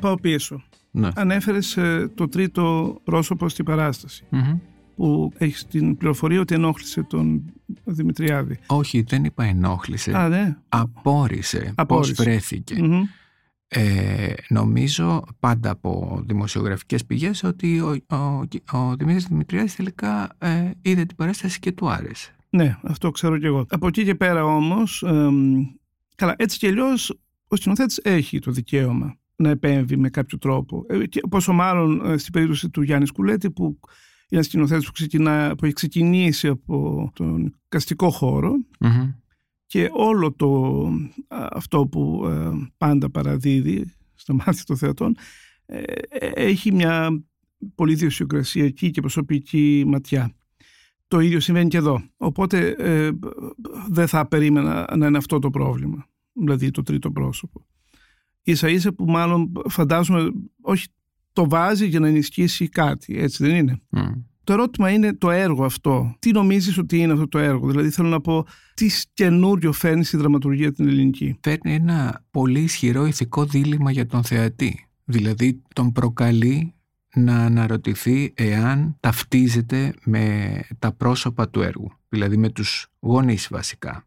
Πάω 0.00 0.14
πίσω. 0.20 0.62
Ναι. 0.90 1.08
Ανέφερες 1.14 1.76
ε, 1.76 2.10
το 2.14 2.28
τρίτο 2.28 2.96
πρόσωπο 3.04 3.48
στην 3.48 3.64
παρασταση 3.64 4.24
που 4.96 5.32
έχεις 5.38 5.66
την 5.66 5.96
πληροφορία 5.96 6.40
ότι 6.40 6.54
ενόχλησε 6.54 7.02
τον 7.02 7.52
Δημητριάδη. 7.84 8.58
Όχι, 8.66 9.02
δεν 9.02 9.24
είπα 9.24 9.44
ενόχλησε. 9.44 10.16
Α, 10.16 10.28
ναι. 10.28 10.56
Απόρρισε, 10.68 11.74
πώς 11.88 12.12
βρέθηκε. 12.12 13.06
Ε, 13.68 14.32
νομίζω 14.48 15.24
πάντα 15.38 15.70
από 15.70 16.22
δημοσιογραφικές 16.26 17.04
πηγές 17.04 17.42
ότι 17.42 17.80
ο, 17.80 17.96
ο, 18.16 18.16
ο 18.78 18.94
Δημήτρης 18.96 19.26
Δημητριάδης 19.26 19.76
τελικά 19.76 20.36
ε, 20.38 20.70
είδε 20.82 21.04
την 21.04 21.16
παράσταση 21.16 21.58
και 21.58 21.72
του 21.72 21.90
άρεσε. 21.90 22.34
Ναι, 22.50 22.76
αυτό 22.82 23.10
ξέρω 23.10 23.38
κι 23.38 23.46
εγώ. 23.46 23.66
Από 23.68 23.86
εκεί 23.86 24.04
και 24.04 24.14
πέρα 24.14 24.44
όμως, 24.44 25.04
καλά, 26.14 26.34
έτσι 26.38 26.58
κι 26.58 26.66
αλλιώς 26.66 27.18
ο 27.48 27.56
σκηνοθέτης 27.56 28.00
έχει 28.02 28.38
το 28.38 28.50
δικαίωμα 28.50 29.16
να 29.40 29.48
επέμβει 29.48 29.96
με 29.96 30.10
κάποιο 30.10 30.38
τρόπο. 30.38 30.84
Ε, 30.88 31.06
και 31.06 31.20
πόσο 31.30 31.52
μάλλον 31.52 32.06
ε, 32.06 32.16
στην 32.16 32.32
περίπτωση 32.32 32.70
του 32.70 32.82
Γιάννη 32.82 33.06
Σκουλέτη 33.06 33.50
που 33.50 33.64
είναι 33.64 33.80
ένας 34.28 34.46
σκηνοθέτης 34.46 34.86
που, 34.86 34.92
που 35.56 35.64
έχει 35.64 35.74
ξεκινήσει 35.74 36.48
από 36.48 37.10
τον 37.14 37.54
καστικό 37.68 38.12
και 39.66 39.90
όλο 39.92 40.32
το 40.32 40.90
αυτό 41.28 41.86
που 41.86 42.26
ε, 42.26 42.50
πάντα 42.76 43.10
παραδίδει 43.10 43.94
στα 44.14 44.34
μάτια 44.34 44.62
των 44.66 44.76
θεατών 44.76 45.16
έχει 46.34 46.72
μια 46.72 47.22
πολύ 47.74 47.94
διοσιοκρασιακή 47.94 48.90
και 48.90 49.00
προσωπική 49.00 49.84
ματιά. 49.86 50.34
Το 51.08 51.20
ίδιο 51.20 51.40
συμβαίνει 51.40 51.68
και 51.68 51.76
εδώ. 51.76 52.02
Οπότε 52.16 52.76
δεν 53.88 54.06
θα 54.06 54.28
περίμενα 54.28 54.96
να 54.96 55.06
είναι 55.06 55.18
αυτό 55.18 55.38
το 55.38 55.50
πρόβλημα. 55.50 56.06
Δηλαδή 56.32 56.70
το 56.70 56.82
τρίτο 56.82 57.10
πρόσωπο 57.10 57.66
ίσα 58.42 58.68
ίσα 58.68 58.92
που 58.92 59.04
μάλλον 59.04 59.52
φαντάζομαι 59.68 60.30
όχι 60.60 60.86
το 61.32 61.48
βάζει 61.48 61.86
για 61.86 62.00
να 62.00 62.08
ενισχύσει 62.08 62.68
κάτι, 62.68 63.18
έτσι 63.18 63.46
δεν 63.46 63.54
είναι; 63.56 63.80
Το 64.44 64.52
ερώτημα 64.52 64.90
είναι 64.90 65.14
το 65.14 65.30
έργο 65.30 65.64
αυτό. 65.64 66.14
Τι 66.18 66.30
νομίζεις 66.30 66.78
ότι 66.78 66.98
είναι 66.98 67.12
αυτό 67.12 67.28
το 67.28 67.38
έργο, 67.38 67.68
δηλαδή 67.68 67.90
θέλω 67.90 68.08
να 68.08 68.20
πω 68.20 68.46
τι 68.74 68.90
καινούριο 69.14 69.72
φέρνει 69.72 70.04
στη 70.04 70.16
δραματουργία 70.16 70.72
την 70.72 70.88
ελληνική; 70.88 71.38
Φέρνει 71.40 71.74
ένα 71.74 72.24
πολύ 72.30 72.60
ισχυρό 72.60 73.06
ηθικό 73.06 73.44
δίλημα 73.44 73.90
για 73.90 74.06
τον 74.06 74.24
θεατή. 74.24 74.84
Δηλαδή 75.04 75.62
τον 75.74 75.92
προκαλεί 75.92 76.74
να 77.14 77.44
αναρωτηθεί 77.44 78.32
εάν 78.36 78.96
ταυτίζεται 79.00 79.94
με 80.04 80.50
τα 80.78 80.92
πρόσωπα 80.92 81.48
του 81.48 81.62
έργου, 81.62 81.92
δηλαδή 82.08 82.36
με 82.36 82.48
τους 82.48 82.86
γονείς 83.00 83.48
βασικά 83.50 84.04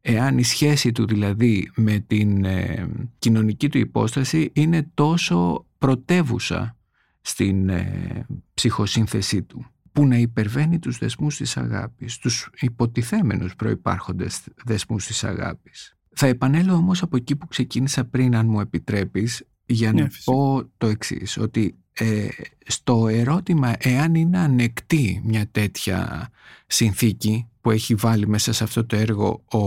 εάν 0.00 0.38
η 0.38 0.44
σχέση 0.44 0.92
του 0.92 1.06
δηλαδή 1.06 1.70
με 1.76 1.98
την 1.98 2.44
ε, 2.44 2.88
κοινωνική 3.18 3.68
του 3.68 3.78
υπόσταση 3.78 4.50
είναι 4.52 4.90
τόσο 4.94 5.66
πρωτεύουσα 5.78 6.76
στην 7.20 7.68
ε, 7.68 8.26
ψυχοσύνθεσή 8.54 9.42
του 9.42 9.66
που 9.92 10.06
να 10.06 10.16
υπερβαίνει 10.16 10.78
τους 10.78 10.98
δεσμούς 10.98 11.36
της 11.36 11.56
αγάπης, 11.56 12.18
τους 12.18 12.50
υποτιθέμενους 12.60 13.56
προϋπάρχοντες 13.56 14.40
δεσμούς 14.64 15.06
της 15.06 15.24
αγάπης. 15.24 15.96
Θα 16.14 16.26
επανέλθω 16.26 16.74
όμως 16.74 17.02
από 17.02 17.16
εκεί 17.16 17.36
που 17.36 17.46
ξεκίνησα 17.46 18.04
πριν, 18.04 18.36
αν 18.36 18.46
μου 18.46 18.60
επιτρέπεις, 18.60 19.44
για 19.72 19.92
να 19.92 20.02
ναι, 20.02 20.08
πω 20.24 20.62
το 20.78 20.86
εξής, 20.86 21.38
ότι 21.38 21.74
ε, 21.92 22.28
στο 22.66 23.08
ερώτημα 23.08 23.74
εάν 23.78 24.14
είναι 24.14 24.38
ανεκτή 24.38 25.20
μια 25.24 25.48
τέτοια 25.50 26.30
συνθήκη 26.66 27.46
που 27.60 27.70
έχει 27.70 27.94
βάλει 27.94 28.28
μέσα 28.28 28.52
σε 28.52 28.64
αυτό 28.64 28.84
το 28.84 28.96
έργο 28.96 29.44
ο 29.52 29.60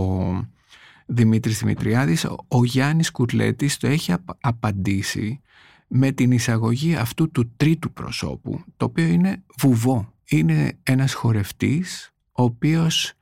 Δημήτρης 1.06 1.58
Δημητριάδης, 1.58 2.26
ο 2.48 2.64
Γιάννης 2.64 3.10
Κουρλέτης 3.10 3.76
το 3.76 3.86
έχει 3.86 4.14
απαντήσει 4.40 5.40
με 5.88 6.12
την 6.12 6.30
εισαγωγή 6.30 6.94
αυτού 6.94 7.30
του 7.30 7.52
τρίτου 7.56 7.92
προσώπου, 7.92 8.64
το 8.76 8.84
οποίο 8.84 9.06
είναι 9.06 9.42
βουβό. 9.58 10.12
Είναι 10.24 10.78
ένας 10.82 11.14
χορευτής, 11.14 12.12
ο 12.32 12.42
οποίος 12.42 13.12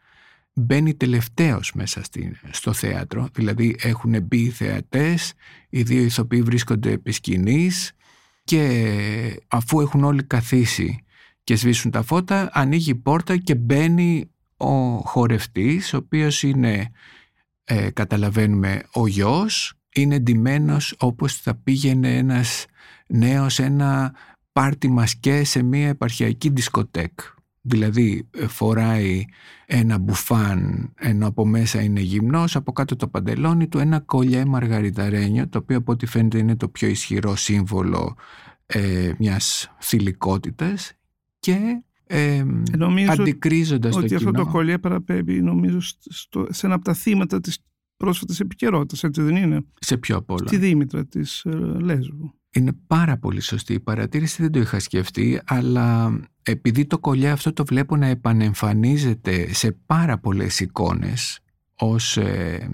μπαίνει 0.55 0.95
τελευταίος 0.95 1.73
μέσα 1.75 2.03
στο 2.51 2.73
θέατρο, 2.73 3.29
δηλαδή 3.33 3.77
έχουν 3.79 4.23
μπει 4.23 4.39
οι 4.39 4.51
θεατές, 4.51 5.33
οι 5.69 5.83
δύο 5.83 6.03
ηθοποιοί 6.03 6.43
βρίσκονται 6.43 6.91
επί 6.91 7.13
σκηνής 7.13 7.93
και 8.45 9.41
αφού 9.49 9.81
έχουν 9.81 10.05
όλοι 10.05 10.23
καθίσει 10.23 11.05
και 11.45 11.57
σβήσουν 11.57 11.91
τα 11.91 12.03
φώτα, 12.03 12.51
ανοίγει 12.53 12.91
η 12.91 12.95
πόρτα 12.95 13.37
και 13.37 13.55
μπαίνει 13.55 14.31
ο 14.57 14.97
χορευτής, 14.97 15.95
ο 15.95 15.97
οποίος 15.97 16.43
είναι, 16.43 16.91
ε, 17.65 17.91
καταλαβαίνουμε, 17.91 18.83
ο 18.93 19.07
γιος, 19.07 19.75
είναι 19.95 20.19
ντυμένος 20.19 20.95
όπως 20.99 21.37
θα 21.37 21.55
πήγαινε 21.55 22.17
ένας 22.17 22.67
νέος 23.07 23.59
ένα 23.59 24.15
πάρτι 24.53 24.89
μασκέ 24.89 25.45
σε 25.45 25.63
μια 25.63 25.89
επαρχιακή 25.89 26.49
δισκοτέκ. 26.49 27.21
Δηλαδή 27.65 28.29
ε, 28.31 28.47
φοράει 28.47 29.25
ένα 29.67 29.99
μπουφάν 29.99 30.93
ενώ 30.95 31.27
από 31.27 31.47
μέσα 31.47 31.83
είναι 31.83 32.01
γυμνός, 32.01 32.57
από 32.57 32.73
κάτω 32.73 32.97
το 32.97 33.09
παντελόνι 33.09 33.69
του 33.69 33.79
ένα 33.79 34.01
κολλιέ 34.01 34.45
μαργαριταρένιο 34.45 35.49
το 35.49 35.59
οποίο 35.59 35.77
από 35.77 35.93
ό,τι 35.93 36.07
φαίνεται 36.07 36.39
είναι 36.39 36.57
το 36.57 36.69
πιο 36.69 36.89
ισχυρό 36.89 37.37
σύμβολο 37.37 38.17
ε, 38.67 39.13
μιας 39.19 39.75
θηλυκότητας 39.81 40.93
και 41.39 41.83
ε, 42.07 42.45
νομίζω 42.77 43.13
αντικρίζοντας 43.13 43.97
ότι 43.97 44.09
το 44.09 44.17
αυτό 44.17 44.31
το 44.31 44.47
κολλιέ 44.47 44.79
παραπέμπει 44.79 45.43
νομίζω 45.43 45.81
στο, 46.09 46.47
σε 46.51 46.67
ένα 46.67 46.75
από 46.75 46.85
τα 46.85 46.95
θύματα 46.95 47.41
της 47.41 47.59
πρόσφατης 47.97 48.41
επικαιρότητας, 48.41 49.05
έτσι 49.05 49.23
δεν 49.23 49.37
είναι; 49.37 49.65
Σε 49.79 49.97
ποιο 49.97 50.17
απ' 50.17 50.31
όλα. 50.31 50.47
Στη 50.47 50.57
Δήμητρα 50.57 51.07
της 51.07 51.45
ε, 51.45 51.51
Λέσβου. 51.81 52.35
Είναι 52.55 52.73
πάρα 52.87 53.17
πολύ 53.17 53.41
σωστή 53.41 53.73
η 53.73 53.81
παρατήρηση, 53.81 54.43
δεν 54.43 54.53
το 54.53 54.61
είχα 54.61 54.79
σκεφτεί, 54.79 55.41
αλλά 55.45 56.13
επειδή 56.43 56.87
το 56.87 56.99
κολλιέ 56.99 57.31
αυτό 57.31 57.53
το 57.53 57.65
βλέπω 57.65 57.97
να 57.97 58.07
επανεμφανίζεται 58.07 59.55
σε 59.55 59.77
πάρα 59.87 60.19
πολλές 60.19 60.61
εικόνες 60.61 61.41
ως 61.75 62.17
ε, 62.17 62.71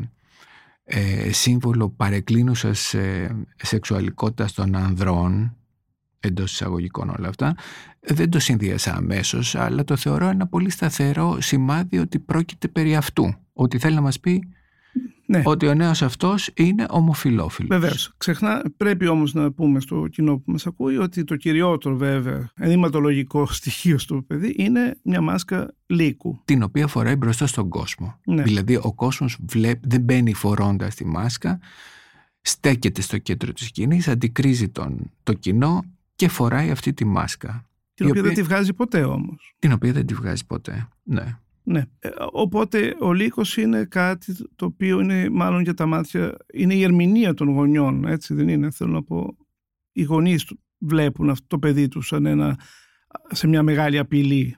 ε, 0.85 1.33
σύμβολο 1.33 1.91
παρεκκλίνουσας 1.91 2.95
ε, 2.95 3.37
σεξουαλικότητας 3.57 4.53
των 4.53 4.77
ανδρών 4.77 5.57
εντός 6.21 6.53
εισαγωγικών 6.53 7.09
όλα 7.09 7.29
αυτά, 7.29 7.55
δεν 8.01 8.31
το 8.31 8.39
συνδύασα 8.39 8.95
αμέσως, 8.95 9.55
αλλά 9.55 9.85
το 9.85 9.97
θεωρώ 9.97 10.29
ένα 10.29 10.47
πολύ 10.47 10.71
σταθερό 10.71 11.41
σημάδι 11.41 11.99
ότι 11.99 12.19
πρόκειται 12.19 12.69
περί 12.69 12.97
αυτού. 12.97 13.35
Ότι 13.53 13.79
θέλει 13.79 13.95
να 13.95 14.01
μας 14.01 14.21
πει 14.21 14.49
ναι. 15.29 15.43
ότι 15.45 15.67
ο 15.67 15.75
νέος 15.75 16.03
αυτός 16.03 16.51
είναι 16.55 16.87
ομοφιλόφιλος. 16.91 17.81
Βεβαίως. 17.81 18.13
Ξεχνά, 18.17 18.63
πρέπει 18.77 19.07
όμως 19.07 19.35
να 19.35 19.53
πούμε 19.53 19.81
στο 19.81 20.07
κοινό 20.11 20.37
που 20.37 20.51
μας 20.51 20.67
ακούει 20.67 20.97
ότι 20.97 21.25
το 21.25 21.37
κυριότερο 21.37 21.97
βέβαια 21.97 22.51
ενδυματολογικό 22.55 23.47
στοιχείο 23.59 23.99
στο 23.99 24.23
παιδί 24.27 24.55
είναι 24.59 24.97
μια 25.03 25.21
μάσκα 25.21 25.75
λύκου. 25.87 26.41
Την 26.45 26.63
οποία 26.63 26.87
φοράει 26.87 27.17
μπροστά 27.17 27.47
στον 27.47 27.69
κόσμο. 27.69 28.19
Ναι. 28.25 28.43
Δηλαδή 28.43 28.77
ο 28.77 28.93
κόσμος 28.95 29.39
δεν 29.81 30.01
μπαίνει 30.01 30.35
φορώντας 30.35 30.95
τη 30.95 31.05
μάσκα, 31.07 31.59
στέκεται 32.41 33.01
στο 33.01 33.19
κέντρο 33.19 33.53
της 33.53 33.67
σκηνής, 33.67 34.09
αντικρίζει 34.09 34.69
τον, 34.69 35.11
το 35.23 35.33
κοινό 35.33 35.85
και 36.17 36.29
φοράει 36.29 36.71
αυτή 36.71 36.93
τη 36.93 37.05
μάσκα. 37.05 37.63
Την 37.95 38.09
οποία, 38.09 38.23
δεν 38.23 38.35
τη 38.35 38.43
βγάζει 38.43 38.73
ποτέ 38.73 39.05
όμως. 39.05 39.55
Την 39.59 39.73
οποία 39.73 39.93
δεν 39.93 40.07
τη 40.07 40.15
βγάζει 40.15 40.47
ποτέ, 40.47 40.89
ναι. 41.03 41.39
Ναι. 41.69 41.85
Ε, 41.99 42.09
οπότε 42.33 42.97
ο 43.01 43.13
λύκος 43.13 43.57
είναι 43.57 43.85
κάτι 43.85 44.37
το 44.57 44.65
οποίο 44.65 45.01
είναι 45.01 45.29
μάλλον 45.31 45.63
για 45.63 45.75
τα 45.75 45.87
μάτια, 45.87 46.37
είναι 46.53 46.75
η 46.75 46.83
ερμηνεία 46.83 47.35
των 47.35 47.49
γονιών, 47.49 48.05
έτσι 48.05 48.35
δεν 48.35 48.49
είναι; 48.49 48.71
Θέλω 48.71 48.93
να 48.93 49.03
πω, 49.03 49.37
οι 49.93 50.03
γονείς 50.03 50.47
βλέπουν 50.79 51.31
αυτό 51.31 51.47
το 51.47 51.59
παιδί 51.59 51.89
τους 51.89 52.07
σαν 52.07 52.27
ένα, 52.27 52.59
σε 53.31 53.47
μια 53.47 53.63
μεγάλη 53.63 53.99
απειλή. 53.99 54.57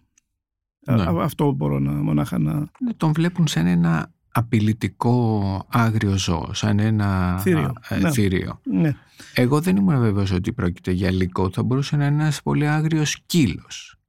Ναι. 0.87 1.05
Αυτό 1.21 1.53
μπορώ 1.53 1.79
να 1.79 1.93
μονάχα 1.93 2.39
να... 2.39 2.55
Ναι, 2.55 2.93
τον 2.97 3.13
βλέπουν 3.13 3.47
σαν 3.47 3.67
ένα 3.67 4.13
απειλητικό 4.33 5.67
άγριο 5.69 6.17
ζώο, 6.19 6.55
σαν 6.55 6.79
ένα 6.79 7.39
θύριο. 7.39 7.73
Ε, 7.89 8.11
θύριο. 8.11 8.61
Ναι. 8.65 8.97
Εγώ 9.35 9.61
δεν 9.61 9.77
ήμουν 9.77 10.01
βέβαιος 10.01 10.31
ότι 10.31 10.53
πρόκειται 10.53 10.91
για 10.91 11.11
λύκο, 11.11 11.51
θα 11.51 11.63
μπορούσε 11.63 11.97
να 11.97 12.07
είναι 12.07 12.23
ένας 12.23 12.43
πολύ 12.43 12.69
άγριος 12.69 13.11
σκύλος. 13.11 14.00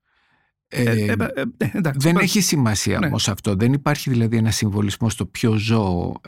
Ε, 0.73 0.83
ε, 0.83 1.05
ε, 1.05 1.41
ε 1.57 1.79
ναι, 1.79 1.91
δεν 1.93 2.15
έχει 2.15 2.41
σημασία 2.41 2.99
ναι. 2.99 3.07
όμως 3.07 3.27
αυτό. 3.27 3.55
Δεν 3.55 3.73
υπάρχει 3.73 4.09
δηλαδή 4.09 4.37
ένα 4.37 4.51
συμβολισμό 4.51 5.09
στο 5.09 5.25
ποιο 5.25 5.55
ζώο 5.55 6.21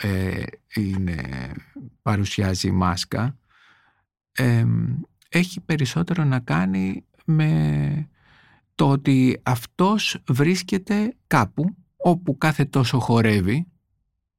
είναι, 0.75 1.51
παρουσιάζει 2.01 2.67
η 2.67 2.71
μάσκα. 2.71 3.37
έχει 5.29 5.59
περισσότερο 5.59 6.23
να 6.23 6.39
κάνει 6.39 7.05
με 7.25 8.07
το 8.75 8.89
ότι 8.89 9.39
αυτός 9.43 10.17
βρίσκεται 10.27 11.15
κάπου 11.27 11.75
όπου 11.97 12.37
κάθε 12.37 12.65
τόσο 12.65 12.99
χορεύει 12.99 13.67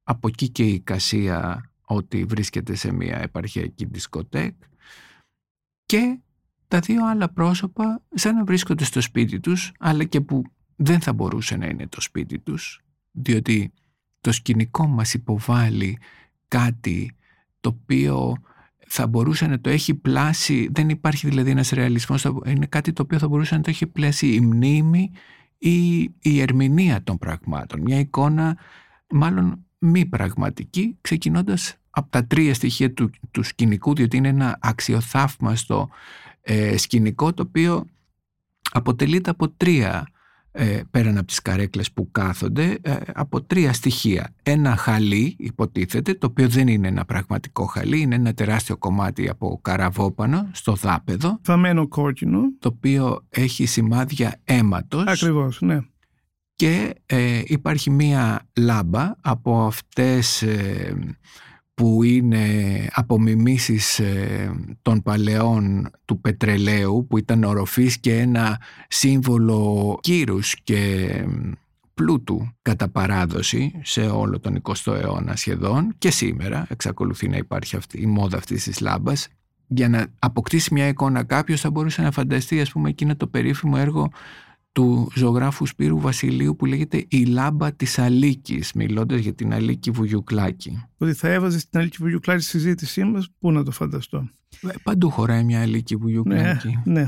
από 0.03 0.27
εκεί 0.27 0.49
και 0.49 0.63
η 0.63 0.73
εικασία 0.73 1.69
ότι 1.85 2.23
βρίσκεται 2.23 2.75
σε 2.75 2.91
μια 2.91 3.17
επαρχιακή 3.17 3.85
δισκοτέκ 3.85 4.53
και 5.85 6.19
τα 6.67 6.79
δύο 6.79 7.07
άλλα 7.07 7.29
πρόσωπα 7.29 8.01
σαν 8.13 8.35
να 8.35 8.43
βρίσκονται 8.43 8.83
στο 8.83 9.01
σπίτι 9.01 9.39
τους 9.39 9.71
αλλά 9.79 10.03
και 10.03 10.21
που 10.21 10.43
δεν 10.75 10.99
θα 11.01 11.13
μπορούσε 11.13 11.55
να 11.55 11.65
είναι 11.65 11.87
το 11.87 12.01
σπίτι 12.01 12.39
τους 12.39 12.81
διότι 13.11 13.71
το 14.21 14.31
σκηνικό 14.31 14.87
μας 14.87 15.13
υποβάλλει 15.13 15.97
κάτι 16.47 17.15
το 17.59 17.77
οποίο 17.81 18.37
θα 18.87 19.07
μπορούσε 19.07 19.47
να 19.47 19.59
το 19.59 19.69
έχει 19.69 19.93
πλάσει, 19.93 20.69
δεν 20.71 20.89
υπάρχει 20.89 21.27
δηλαδή 21.27 21.49
ένας 21.49 21.69
ρεαλισμός, 21.69 22.27
είναι 22.45 22.65
κάτι 22.65 22.93
το 22.93 23.01
οποίο 23.01 23.19
θα 23.19 23.27
μπορούσε 23.27 23.55
να 23.55 23.61
το 23.61 23.69
έχει 23.69 23.87
πλάσει 23.87 24.33
η 24.33 24.39
μνήμη 24.39 25.11
ή 25.57 26.01
η 26.19 26.41
ερμηνεία 26.41 27.03
των 27.03 27.17
πραγμάτων. 27.17 27.81
Μια 27.81 27.99
εικόνα 27.99 28.57
μάλλον 29.09 29.65
μη 29.77 30.05
πραγματική, 30.05 30.97
ξεκινώντας 31.01 31.75
από 31.89 32.09
τα 32.09 32.25
τρία 32.25 32.53
στοιχεία 32.53 32.93
του, 32.93 33.09
του 33.31 33.43
σκηνικού, 33.43 33.95
διότι 33.95 34.17
είναι 34.17 34.27
ένα 34.27 34.57
αξιοθαύμαστο 34.61 35.89
ε, 36.45 36.77
σκηνικό 36.77 37.33
το 37.33 37.43
οποίο 37.47 37.85
αποτελείται 38.71 39.29
από 39.29 39.49
τρία 39.49 40.07
ε, 40.51 40.81
πέραν 40.91 41.17
από 41.17 41.27
τις 41.27 41.41
καρέκλες 41.41 41.91
που 41.91 42.11
κάθονται 42.11 42.77
ε, 42.81 42.95
από 43.13 43.41
τρία 43.41 43.73
στοιχεία. 43.73 44.33
Ένα 44.43 44.75
χαλί 44.75 45.35
υποτίθεται, 45.39 46.13
το 46.13 46.27
οποίο 46.27 46.49
δεν 46.49 46.67
είναι 46.67 46.87
ένα 46.87 47.05
πραγματικό 47.05 47.65
χαλί, 47.65 47.99
είναι 47.99 48.15
ένα 48.15 48.33
τεράστιο 48.33 48.77
κομμάτι 48.77 49.29
από 49.29 49.59
καραβόπανο 49.61 50.49
στο 50.51 50.73
δάπεδο. 50.73 51.39
Φαμένο 51.43 51.87
κόκκινο. 51.87 52.39
Το 52.59 52.71
οποίο 52.75 53.25
έχει 53.29 53.65
σημάδια 53.65 54.41
αίματος. 54.43 55.03
Ακριβώς, 55.07 55.61
ναι. 55.61 55.79
Και 56.55 56.93
ε, 57.05 57.41
υπάρχει 57.45 57.89
μία 57.89 58.47
λάμπα 58.57 59.15
από 59.21 59.65
αυτές 59.65 60.43
που 61.75 62.03
είναι 62.03 62.45
απομιμήσεις 62.91 63.99
ε, 63.99 64.51
των 64.81 65.01
παλαιών 65.01 65.89
του 66.05 66.21
πετρελαίου 66.21 67.05
που 67.09 67.17
ήταν 67.17 67.43
οροφής 67.43 67.97
και 67.99 68.17
ένα 68.19 68.61
σύμβολο 68.87 69.97
κύρους 70.01 70.55
και 70.63 71.09
πλούτου 71.93 72.55
κατά 72.61 72.89
παράδοση 72.89 73.79
σε 73.83 74.01
όλο 74.01 74.39
τον 74.39 74.61
20ο 74.61 74.93
αιώνα 74.93 75.35
σχεδόν 75.35 75.93
και 75.97 76.11
σήμερα 76.11 76.65
εξακολουθεί 76.69 77.27
να 77.27 77.37
υπάρχει 77.37 77.75
αυτή, 77.75 78.01
η 78.01 78.05
μόδα 78.05 78.37
αυτής 78.37 78.63
της 78.63 78.79
λάμπας. 78.79 79.27
Για 79.67 79.89
να 79.89 80.07
αποκτήσει 80.19 80.73
μια 80.73 80.87
εικόνα 80.87 81.23
κάποιος 81.23 81.61
θα 81.61 81.71
μπορούσε 81.71 82.01
να 82.01 82.11
φανταστεί 82.11 82.61
ας 82.61 82.71
πούμε 82.71 82.89
εκείνο 82.89 83.15
το 83.15 83.27
περίφημο 83.27 83.75
έργο 83.79 84.11
του 84.75 85.11
ζωγράφου 85.15 85.65
Σπύρου 85.65 85.99
Βασιλείου 85.99 86.55
που 86.55 86.65
λέγεται 86.65 87.05
«Η 87.07 87.25
λάμπα 87.25 87.71
της 87.71 87.99
Αλίκης» 87.99 88.73
μιλώντας 88.73 89.19
για 89.19 89.33
την 89.33 89.53
Αλίκη 89.53 89.91
Βουγιουκλάκη. 89.91 90.83
Ότι 90.97 91.13
θα 91.13 91.29
έβαζες 91.29 91.69
την 91.69 91.79
Αλίκη 91.79 91.97
Βουγιουκλάκη 91.99 92.41
στη 92.41 92.49
συζήτησή 92.49 93.03
μας, 93.03 93.27
πού 93.39 93.51
να 93.51 93.63
το 93.63 93.71
φανταστώ. 93.71 94.29
Ε, 94.61 94.69
παντού 94.83 95.09
χωράει 95.09 95.43
μια 95.43 95.61
Αλίκη 95.61 95.95
Βουγιουκλάκη. 95.95 96.79
Ναι, 96.83 97.01
ναι. 97.01 97.07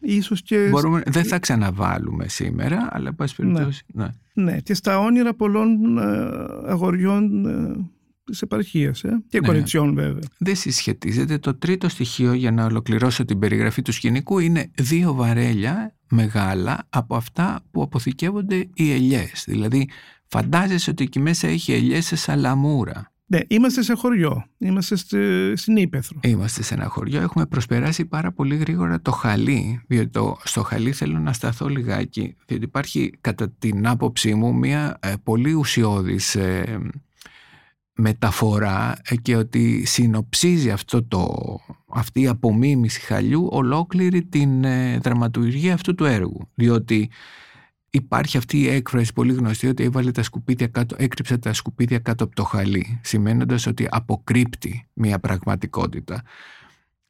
Ίσως 0.00 0.42
και... 0.42 0.68
Μπορούμε, 0.70 1.02
δεν 1.06 1.24
θα 1.24 1.38
ξαναβάλουμε 1.38 2.28
σήμερα, 2.28 2.88
αλλά 2.90 3.14
πάση 3.14 3.42
ναι. 3.42 3.52
περιπτώσει. 3.52 3.84
Ναι. 3.94 4.10
ναι. 4.34 4.52
ναι. 4.52 4.60
και 4.60 4.74
στα 4.74 4.98
όνειρα 4.98 5.34
πολλών 5.34 5.98
ε, 5.98 6.02
αγοριών 6.66 7.46
ε, 7.46 7.90
της 8.24 8.42
επαρχίας 8.42 9.04
ε, 9.04 9.22
και 9.28 9.40
ναι. 9.40 9.46
κοριτσιών 9.46 9.94
βέβαια. 9.94 10.22
Δεν 10.38 10.56
συσχετίζεται. 10.56 11.38
Το 11.38 11.54
τρίτο 11.54 11.88
στοιχείο 11.88 12.32
για 12.32 12.50
να 12.50 12.64
ολοκληρώσω 12.64 13.24
την 13.24 13.38
περιγραφή 13.38 13.82
του 13.82 13.92
σκηνικού 13.92 14.38
είναι 14.38 14.70
δύο 14.74 15.14
βαρέλια 15.14 15.94
μεγάλα 16.14 16.86
από 16.88 17.16
αυτά 17.16 17.60
που 17.70 17.82
αποθηκεύονται 17.82 18.68
οι 18.74 18.92
ελιές. 18.92 19.44
Δηλαδή 19.46 19.88
φαντάζεσαι 20.26 20.90
ότι 20.90 21.04
εκεί 21.04 21.20
μέσα 21.20 21.48
έχει 21.48 21.72
ελιές 21.72 22.06
σε 22.06 22.16
σαλαμούρα. 22.16 23.12
Ναι, 23.26 23.40
είμαστε 23.46 23.82
σε 23.82 23.94
χωριό. 23.94 24.44
Είμαστε 24.58 24.96
στην 25.56 25.76
Ήπεθρο. 25.76 26.18
Είμαστε 26.22 26.62
σε 26.62 26.74
ένα 26.74 26.84
χωριό. 26.84 27.20
Έχουμε 27.20 27.46
προσπεράσει 27.46 28.04
πάρα 28.04 28.32
πολύ 28.32 28.56
γρήγορα 28.56 29.00
το 29.00 29.10
χαλί. 29.10 29.80
Διότι 29.86 30.08
το, 30.08 30.36
στο 30.44 30.62
χαλί 30.62 30.92
θέλω 30.92 31.18
να 31.18 31.32
σταθώ 31.32 31.68
λιγάκι. 31.68 32.36
Διότι 32.46 32.64
υπάρχει 32.64 33.12
κατά 33.20 33.50
την 33.50 33.86
άποψή 33.86 34.34
μου 34.34 34.54
μια 34.54 34.98
ε, 35.00 35.12
πολύ 35.22 35.52
ουσιώδης 35.52 36.34
ε, 36.34 36.78
μεταφορά 37.94 38.96
και 39.22 39.36
ότι 39.36 39.84
συνοψίζει 39.86 40.70
αυτό 40.70 41.02
το, 41.04 41.34
αυτή 41.94 42.20
η 42.20 42.26
απομίμηση 42.26 43.00
χαλιού 43.00 43.48
ολόκληρη 43.50 44.24
την 44.24 44.64
ε, 44.64 44.98
δραματουργία 44.98 45.74
αυτού 45.74 45.94
του 45.94 46.04
έργου. 46.04 46.48
Διότι 46.54 47.10
υπάρχει 47.90 48.36
αυτή 48.36 48.60
η 48.60 48.68
έκφραση 48.68 49.12
πολύ 49.12 49.32
γνωστή 49.32 49.66
ότι 49.66 49.82
έβαλε 49.82 50.10
τα 50.10 50.22
σκουπίδια 50.22 50.66
κάτω, 50.66 50.96
έκρυψε 50.98 51.38
τα 51.38 51.52
σκουπίδια 51.52 51.98
κάτω 51.98 52.24
από 52.24 52.34
το 52.34 52.44
χαλί, 52.44 53.00
σημαίνοντας 53.02 53.66
ότι 53.66 53.86
αποκρύπτει 53.90 54.88
μια 54.92 55.18
πραγματικότητα. 55.18 56.22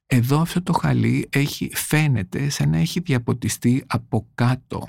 Εδώ 0.07 0.41
αυτό 0.41 0.63
το 0.63 0.73
χαλί 0.73 1.29
έχει, 1.33 1.71
φαίνεται 1.75 2.49
σαν 2.49 2.71
να 2.71 2.77
έχει 2.77 3.01
διαποτιστεί 3.01 3.85
από 3.87 4.29
κάτω 4.35 4.89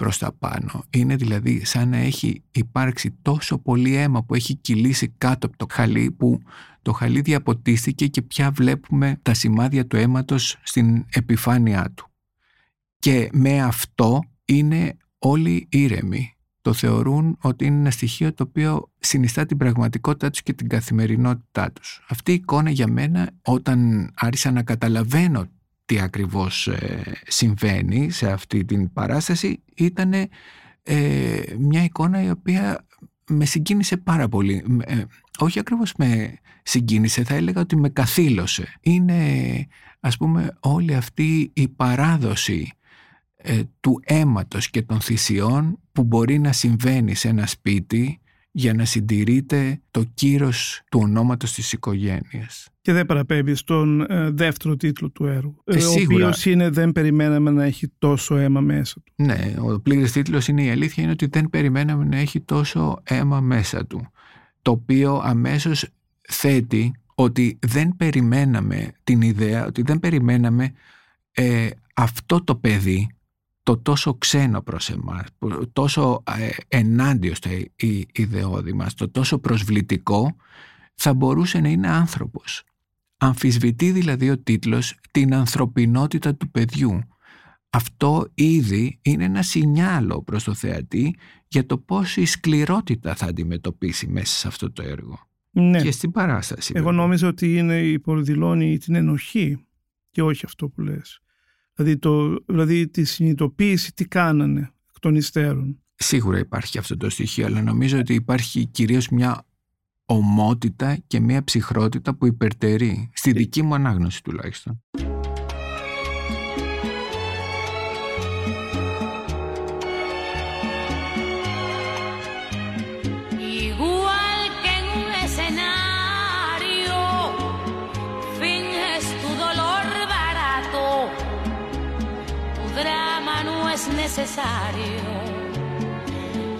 προς 0.00 0.18
τα 0.18 0.32
πάνω. 0.32 0.84
Είναι 0.90 1.16
δηλαδή 1.16 1.64
σαν 1.64 1.88
να 1.88 1.96
έχει 1.96 2.42
υπάρξει 2.50 3.18
τόσο 3.22 3.58
πολύ 3.58 3.94
αίμα 3.94 4.24
που 4.24 4.34
έχει 4.34 4.54
κυλήσει 4.54 5.14
κάτω 5.18 5.46
από 5.46 5.56
το 5.56 5.66
χαλί 5.70 6.10
που 6.10 6.40
το 6.82 6.92
χαλί 6.92 7.20
διαποτίστηκε 7.20 8.06
και 8.06 8.22
πια 8.22 8.50
βλέπουμε 8.50 9.18
τα 9.22 9.34
σημάδια 9.34 9.86
του 9.86 9.96
αίματος 9.96 10.56
στην 10.62 11.04
επιφάνειά 11.12 11.92
του. 11.94 12.10
Και 12.98 13.28
με 13.32 13.62
αυτό 13.62 14.20
είναι 14.44 14.96
όλοι 15.18 15.66
ήρεμοι. 15.70 16.34
Το 16.60 16.72
θεωρούν 16.72 17.36
ότι 17.40 17.64
είναι 17.64 17.76
ένα 17.76 17.90
στοιχείο 17.90 18.34
το 18.34 18.44
οποίο 18.48 18.90
συνιστά 18.98 19.46
την 19.46 19.56
πραγματικότητά 19.56 20.30
τους 20.30 20.42
και 20.42 20.52
την 20.52 20.68
καθημερινότητά 20.68 21.72
τους. 21.72 22.04
Αυτή 22.08 22.30
η 22.30 22.34
εικόνα 22.34 22.70
για 22.70 22.86
μένα 22.86 23.30
όταν 23.42 24.10
άρχισα 24.14 24.50
να 24.50 24.62
καταλαβαίνω 24.62 25.46
τι 25.90 26.00
ακριβώς 26.00 26.66
ε, 26.66 27.02
συμβαίνει 27.26 28.10
σε 28.10 28.30
αυτή 28.30 28.64
την 28.64 28.92
παράσταση 28.92 29.62
ήταν 29.74 30.12
ε, 30.12 30.28
μια 31.58 31.84
εικόνα 31.84 32.22
η 32.22 32.30
οποία 32.30 32.86
με 33.28 33.44
συγκίνησε 33.44 33.96
πάρα 33.96 34.28
πολύ. 34.28 34.64
Ε, 34.84 35.02
όχι 35.38 35.58
ακριβώς 35.58 35.94
με 35.96 36.38
συγκίνησε, 36.62 37.24
θα 37.24 37.34
έλεγα 37.34 37.60
ότι 37.60 37.76
με 37.76 37.88
καθήλωσε. 37.88 38.78
Είναι 38.80 39.22
ας 40.00 40.16
πούμε 40.16 40.56
όλη 40.60 40.94
αυτή 40.94 41.50
η 41.54 41.68
παράδοση 41.68 42.72
του 43.80 44.00
αίματος 44.04 44.70
και 44.70 44.82
των 44.82 45.00
θυσιών 45.00 45.78
που 45.92 46.04
μπορεί 46.04 46.38
να 46.38 46.52
συμβαίνει 46.52 47.14
σε 47.14 47.28
ένα 47.28 47.46
σπίτι 47.46 48.20
για 48.50 48.74
να 48.74 48.84
συντηρείται 48.84 49.80
το 49.90 50.04
κύρος 50.14 50.82
του 50.90 51.00
ονόματος 51.02 51.52
της 51.52 51.72
οικογένειας. 51.72 52.68
Και 52.82 52.92
δεν 52.92 53.06
παραπέμπει 53.06 53.54
στον 53.54 54.00
ε, 54.00 54.30
δεύτερο 54.30 54.76
τίτλο 54.76 55.10
του 55.10 55.26
έργου, 55.26 55.62
ε, 55.64 55.84
ο 55.84 55.92
οποίος 56.04 56.46
είναι 56.46 56.70
«Δεν 56.70 56.92
περιμέναμε 56.92 57.50
να 57.50 57.64
έχει 57.64 57.88
τόσο 57.98 58.36
αίμα 58.36 58.60
μέσα 58.60 58.94
του». 59.04 59.12
Ναι, 59.24 59.54
ο 59.58 59.80
πλήρης 59.80 60.12
τίτλος 60.12 60.48
είναι 60.48 60.64
η 60.64 60.70
αλήθεια 60.70 61.02
είναι 61.02 61.12
ότι 61.12 61.26
δεν 61.26 61.50
περιμέναμε 61.50 62.04
να 62.04 62.16
έχει 62.16 62.40
τόσο 62.40 63.00
αίμα 63.04 63.40
μέσα 63.40 63.86
του, 63.86 64.10
το 64.62 64.70
οποίο 64.70 65.20
αμέσως 65.24 65.86
θέτει 66.20 66.94
ότι 67.14 67.58
δεν 67.66 67.96
περιμέναμε 67.96 68.92
την 69.04 69.20
ιδέα, 69.20 69.66
ότι 69.66 69.82
δεν 69.82 70.00
περιμέναμε 70.00 70.72
ε, 71.30 71.68
αυτό 71.94 72.44
το 72.44 72.54
παιδί 72.54 73.08
το 73.62 73.76
τόσο 73.76 74.14
ξένο 74.14 74.62
προς 74.62 74.90
εμάς, 74.90 75.26
τόσο 75.72 76.22
ε, 76.38 76.48
ενάντιο 76.68 77.34
στα 77.34 77.50
ιδεώδη 78.12 78.72
μας, 78.72 78.94
το 78.94 79.10
τόσο 79.10 79.38
προσβλητικό, 79.38 80.36
θα 80.94 81.14
μπορούσε 81.14 81.60
να 81.60 81.68
είναι 81.68 81.88
άνθρωπος. 81.88 82.62
Αμφισβητεί 83.16 83.90
δηλαδή 83.90 84.30
ο 84.30 84.38
τίτλος 84.38 84.98
την 85.10 85.34
ανθρωπινότητα 85.34 86.34
του 86.34 86.50
παιδιού. 86.50 87.00
Αυτό 87.70 88.28
ήδη 88.34 88.98
είναι 89.02 89.24
ένα 89.24 89.42
σινιάλο 89.42 90.22
προς 90.22 90.44
το 90.44 90.54
θεατή 90.54 91.16
για 91.48 91.66
το 91.66 91.78
πόση 91.78 92.24
σκληρότητα 92.24 93.14
θα 93.14 93.26
αντιμετωπίσει 93.26 94.06
μέσα 94.06 94.38
σε 94.38 94.48
αυτό 94.48 94.72
το 94.72 94.82
έργο. 94.82 95.28
Ναι. 95.50 95.82
Και 95.82 95.90
στην 95.90 96.10
παράσταση. 96.10 96.72
Εγώ 96.76 96.92
νόμιζα 96.92 97.28
ότι 97.28 97.56
είναι, 97.56 97.80
υποδηλώνει 97.80 98.78
την 98.78 98.94
ενοχή 98.94 99.66
και 100.10 100.22
όχι 100.22 100.44
αυτό 100.44 100.68
που 100.68 100.80
λες. 100.80 101.20
Δηλαδή, 101.82 101.98
το, 101.98 102.44
δηλαδή 102.46 102.88
τη 102.88 103.04
συνειδητοποίηση 103.04 103.94
τι 103.94 104.04
κάνανε 104.04 104.60
εκ 104.60 104.98
των 105.00 105.14
υστέρων. 105.14 105.78
Σίγουρα 105.94 106.38
υπάρχει 106.38 106.78
αυτό 106.78 106.96
το 106.96 107.10
στοιχείο, 107.10 107.46
αλλά 107.46 107.62
νομίζω 107.62 107.98
ότι 107.98 108.14
υπάρχει 108.14 108.66
κυρίως 108.66 109.08
μια 109.08 109.46
ομότητα 110.04 110.98
και 111.06 111.20
μια 111.20 111.44
ψυχρότητα 111.44 112.14
που 112.14 112.26
υπερτερεί, 112.26 113.10
στη 113.12 113.32
δική 113.32 113.62
μου 113.62 113.74
ανάγνωση 113.74 114.22
τουλάχιστον. 114.22 114.82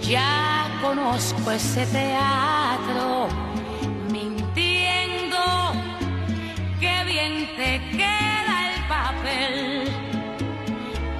Ya 0.01 0.67
conozco 0.81 1.51
ese 1.51 1.85
teatro, 1.85 3.27
mintiendo, 4.11 5.71
que 6.79 7.03
bien 7.05 7.47
te 7.55 7.79
queda 7.91 8.73
el 8.73 8.87
papel. 8.87 9.91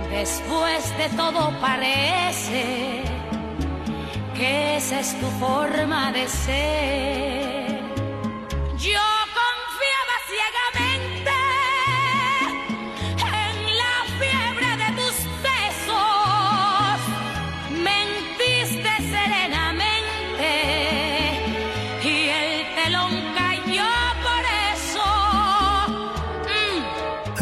Después 0.09 0.97
de 0.97 1.09
todo 1.15 1.51
parece 1.61 3.03
que 4.33 4.77
esa 4.77 4.99
es 5.01 5.19
tu 5.19 5.27
forma 5.39 6.11
de 6.11 6.27
ser. 6.27 7.60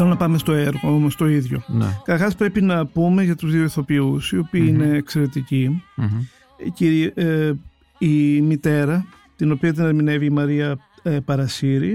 Θέλω 0.02 0.12
να 0.12 0.18
πάμε 0.18 0.38
στο 0.38 0.52
έργο 0.52 0.94
όμως 0.94 1.16
το 1.16 1.28
ίδιο. 1.28 1.62
Ναι. 1.66 1.86
Καταρχάς 2.04 2.34
πρέπει 2.34 2.62
να 2.62 2.86
πούμε 2.86 3.22
για 3.24 3.36
τους 3.36 3.52
δύο 3.52 3.62
ηθοποιούς, 3.64 4.32
οι 4.32 4.38
οποιοι 4.38 4.64
είναι 4.68 4.86
εξαιρετικοί. 4.96 5.82
Μμμ. 5.96 6.20
Η, 6.64 6.70
κυρία- 6.70 7.12
ε, 7.14 7.52
η 7.98 8.40
μητέρα, 8.40 9.06
την 9.36 9.52
οποία 9.52 9.72
την 9.72 9.82
ερμηνεύει 9.84 10.24
η 10.24 10.30
Μαρία 10.30 10.78
ε, 11.02 11.18
Παρασύρη 11.24 11.94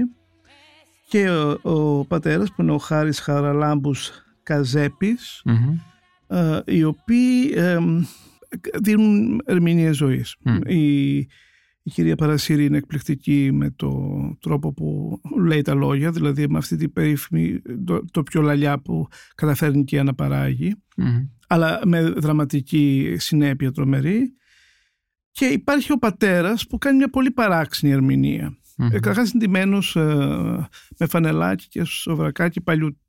και 1.08 1.30
ο, 1.30 1.58
ο 1.62 2.04
πατέρας 2.04 2.52
που 2.52 2.62
είναι 2.62 2.72
ο 2.72 2.78
Χάρης 2.78 3.20
Χαραλάμπους 3.20 4.10
Καζέπης 4.42 5.42
Μμμ. 5.44 5.78
ε, 6.26 6.62
οι 6.66 6.84
οποίοι 6.84 7.52
ε, 7.54 7.78
δίνουν 8.82 9.42
ερμηνείες 9.44 9.96
ζωής. 9.96 10.36
Μμ. 10.42 10.56
Η, 10.66 11.16
η 11.86 11.90
κυρία 11.90 12.16
Παρασύρη 12.16 12.64
είναι 12.64 12.76
εκπληκτική 12.76 13.50
με 13.52 13.70
το 13.70 14.10
τρόπο 14.40 14.72
που 14.72 15.20
λέει 15.40 15.62
τα 15.62 15.74
λόγια, 15.74 16.10
δηλαδή 16.10 16.48
με 16.48 16.58
αυτή 16.58 16.76
την 16.76 16.92
περίφημη, 16.92 17.60
το, 17.84 18.04
το 18.10 18.22
πιο 18.22 18.40
λαλιά 18.42 18.80
που 18.80 19.06
καταφέρνει 19.34 19.84
και 19.84 19.98
αναπαράγει 19.98 20.74
Μμμ. 20.96 21.26
αλλά 21.46 21.80
με 21.84 22.02
δραματική 22.02 23.14
συνέπεια 23.18 23.72
τρομερή. 23.72 24.32
Και 25.30 25.44
υπάρχει 25.44 25.92
ο 25.92 25.98
πατέρας 25.98 26.66
που 26.66 26.78
κάνει 26.78 26.96
μια 26.96 27.10
πολύ 27.10 27.30
παράξενη 27.30 27.92
ερμηνεία. 27.92 28.56
Μμμ. 28.76 28.86
Ε, 28.86 28.90
Καταρχάς 28.90 29.30
είναι 29.32 29.44
ντυμένος, 29.44 29.96
ε, 29.96 30.68
με 30.98 31.06
φανελάκι 31.06 31.68
και 31.68 31.84
σοβρακάκι 31.84 32.60
παλιού 32.60 33.00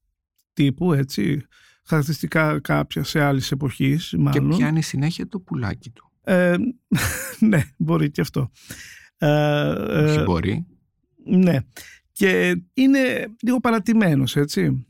τύπου, 0.54 0.94
έτσι, 0.94 1.42
χαρακτηριστικά 1.86 2.60
κάποια 2.62 3.04
σε 3.04 3.22
άλλης 3.22 3.52
εποχής, 3.52 4.10
Και 4.10 4.18
μάλλον. 4.18 4.50
πιάνει 4.58 4.82
συνέχεια 4.82 5.28
το 5.28 5.40
πουλάκι 5.40 5.90
του. 5.90 6.07
Ε, 6.28 6.56
ναι, 7.50 7.63
μπορεί 7.78 8.12
και 8.12 8.22
αυτό. 8.22 8.52
Ε, 9.18 9.28
ε, 9.28 10.04
Όχι 10.04 10.20
μπορεί. 10.20 10.66
ναι. 11.26 11.58
Και 12.12 12.62
είναι 12.74 13.00
λίγο 13.42 13.60
παρατημένος, 13.60 14.36
έτσι. 14.36 14.86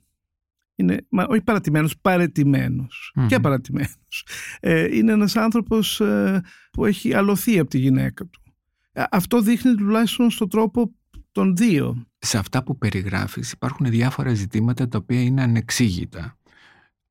Είναι, 0.76 1.06
μα, 1.10 1.26
όχι 1.30 1.41
παρατημένος, 1.41 1.97
παρετημένος. 2.02 3.12
Μμμ. 3.15 3.28
Και 3.28 3.39
παρατημένος. 3.39 4.26
Ε, 4.60 4.95
είναι 4.97 5.12
ένας 5.12 5.36
άνθρωπος 5.36 6.00
ε, 6.00 6.41
που 6.71 6.86
έχει 6.86 7.13
αλωθεί 7.13 7.60
από 7.60 7.69
τη 7.69 7.78
γυναίκα 7.78 8.26
του. 8.26 8.41
Ε, 8.91 9.04
αυτό 9.12 9.41
δείχνει 9.41 9.76
τουλάχιστον 9.76 10.30
στον 10.32 10.50
τρόπο 10.50 10.93
των 11.32 11.56
δύο. 11.56 12.08
σε 12.17 12.38
αυτά 12.38 12.63
που 12.63 12.78
περιγράφεις 12.78 13.52
υπάρχουν 13.52 13.89
διάφορα 13.89 14.34
ζητήματα 14.34 14.88
τα 14.88 14.97
οποία 14.97 15.21
είναι 15.21 15.41
ανεξήγητα. 15.41 16.38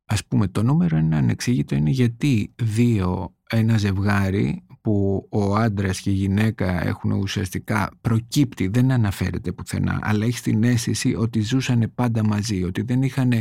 Ας 0.05 0.27
πούμε 0.27 0.49
το 0.49 0.63
νούμερο 0.63 0.97
ένα 0.97 1.17
ανεξήγητο 1.17 1.75
είναι 1.75 1.91
γιατί 1.91 2.53
δύο, 2.63 3.36
ένα 3.51 3.79
ζευγάρι 3.79 4.63
που 4.81 5.27
ο 5.31 5.55
άντρας 5.55 6.01
και 6.01 6.11
η 6.11 6.13
γυναίκα 6.13 6.87
έχουν 6.87 7.11
ουσιαστικά 7.11 7.91
προκύπτει, 8.01 8.69
δεν 8.69 8.91
αναφέρεται 8.91 9.53
πουθενά, 9.53 9.99
αλλά 10.03 10.25
έχει 10.25 10.43
την 10.43 10.65
αίσθηση 10.65 11.15
ότι 11.15 11.41
ζούσαν 11.41 11.93
πάντα 11.95 12.25
μαζί, 12.25 12.63
ότι 12.63 12.83
δεν 12.83 13.03
είχαν 13.03 13.33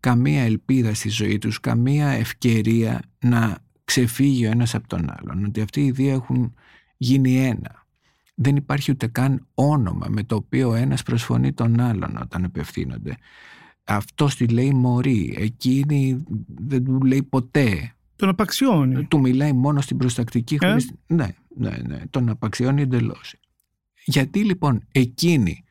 καμία 0.00 0.42
ελπίδα 0.42 0.94
στη 0.94 1.08
ζωή 1.08 1.38
τους, 1.38 1.60
καμία 1.60 2.08
ευκαιρία 2.08 3.02
να 3.20 3.58
ξεφύγει 3.84 4.46
ο 4.46 4.50
ένας 4.50 4.74
από 4.74 4.88
τον 4.88 5.10
άλλον, 5.10 5.44
ότι 5.44 5.60
αυτοί 5.60 5.84
οι 5.84 5.90
δύο 5.90 6.12
έχουν 6.12 6.54
γίνει 6.96 7.46
ένα 7.46 7.86
δεν 8.40 8.56
υπάρχει 8.56 8.90
ούτε 8.90 9.06
καν 9.06 9.46
όνομα 9.54 10.06
με 10.08 10.22
το 10.22 10.34
οποίο 10.34 10.68
ο 10.70 10.74
ένας 10.74 11.02
προσφωνεί 11.02 11.52
τον 11.52 11.80
άλλον 11.80 12.18
όταν 12.22 12.44
απευθύνονται. 12.44 13.16
Αυτό 13.84 14.26
τη 14.36 14.46
λέει 14.46 14.72
μωρή, 14.72 15.34
εκείνη 15.38 16.24
δεν 16.46 16.84
του 16.84 17.00
λέει 17.02 17.22
ποτέ. 17.22 17.92
Τον 18.18 18.28
απαξιώνει. 18.28 19.04
Του 19.04 19.20
μιλάει 19.20 19.52
μόνο 19.52 19.80
στην 19.80 19.96
προστακτική 19.96 20.58
Ε; 20.60 20.66
χωρίς... 20.66 20.92
Ναι, 21.06 21.28
ναι, 21.48 21.76
ναι, 21.86 22.00
τον 22.10 22.28
απαξιώνει 22.28 22.82
εντελώς. 22.82 23.34
Γιατί 24.04 24.44
λοιπόν 24.44 24.82
εκείνη 24.92 25.64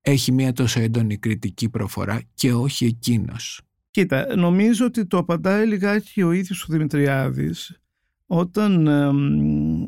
έχει 0.00 0.32
μια 0.32 0.52
τόσο 0.52 0.80
έντονη 0.80 1.16
κριτική 1.16 1.68
προφορά 1.68 2.22
και 2.34 2.52
όχι 2.52 2.84
εκείνος; 2.84 3.60
Κοίτα, 3.90 4.36
νομίζω 4.36 4.86
ότι 4.86 5.06
το 5.06 5.18
απαντάει 5.18 5.66
λιγάκι 5.66 6.22
ο 6.22 6.32
ίδιος 6.32 6.62
ο 6.62 6.66
Δημητριάδης 6.68 7.80
όταν, 8.26 8.86
εμ, 8.86 9.82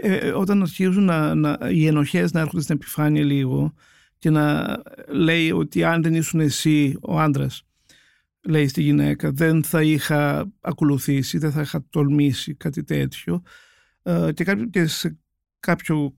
ε, 0.00 0.16
ε, 0.26 0.30
όταν 0.30 0.62
αρχίζουν 0.62 1.04
να, 1.04 1.34
να, 1.34 1.58
οι 1.70 1.86
ενοχές 1.86 2.32
να 2.32 2.40
έρχονται 2.40 2.62
στην 2.62 2.74
επιφάνεια 2.74 3.24
λίγο 3.24 3.74
και 4.18 4.30
να 4.30 4.76
λέει 5.08 5.50
ότι 5.50 5.84
αν 5.84 6.02
δεν 6.02 6.14
ήσουν 6.14 6.40
εσύ 6.40 6.96
ο 7.00 7.20
άντρας 7.20 7.66
λέει 8.44 8.68
στη 8.68 8.82
γυναίκα 8.82 9.32
δεν 9.32 9.64
θα 9.64 9.82
είχα 9.82 10.52
ακολουθήσει, 10.60 11.38
δεν 11.38 11.52
θα 11.52 11.60
είχα 11.60 11.84
τολμήσει 11.90 12.54
κάτι 12.54 12.84
τέτοιο 12.84 13.42
Ε, 14.02 14.32
και, 14.32 14.44
κάποιο, 14.44 14.66
και 14.66 14.86
σε 14.86 15.18
κάποιο 15.60 16.14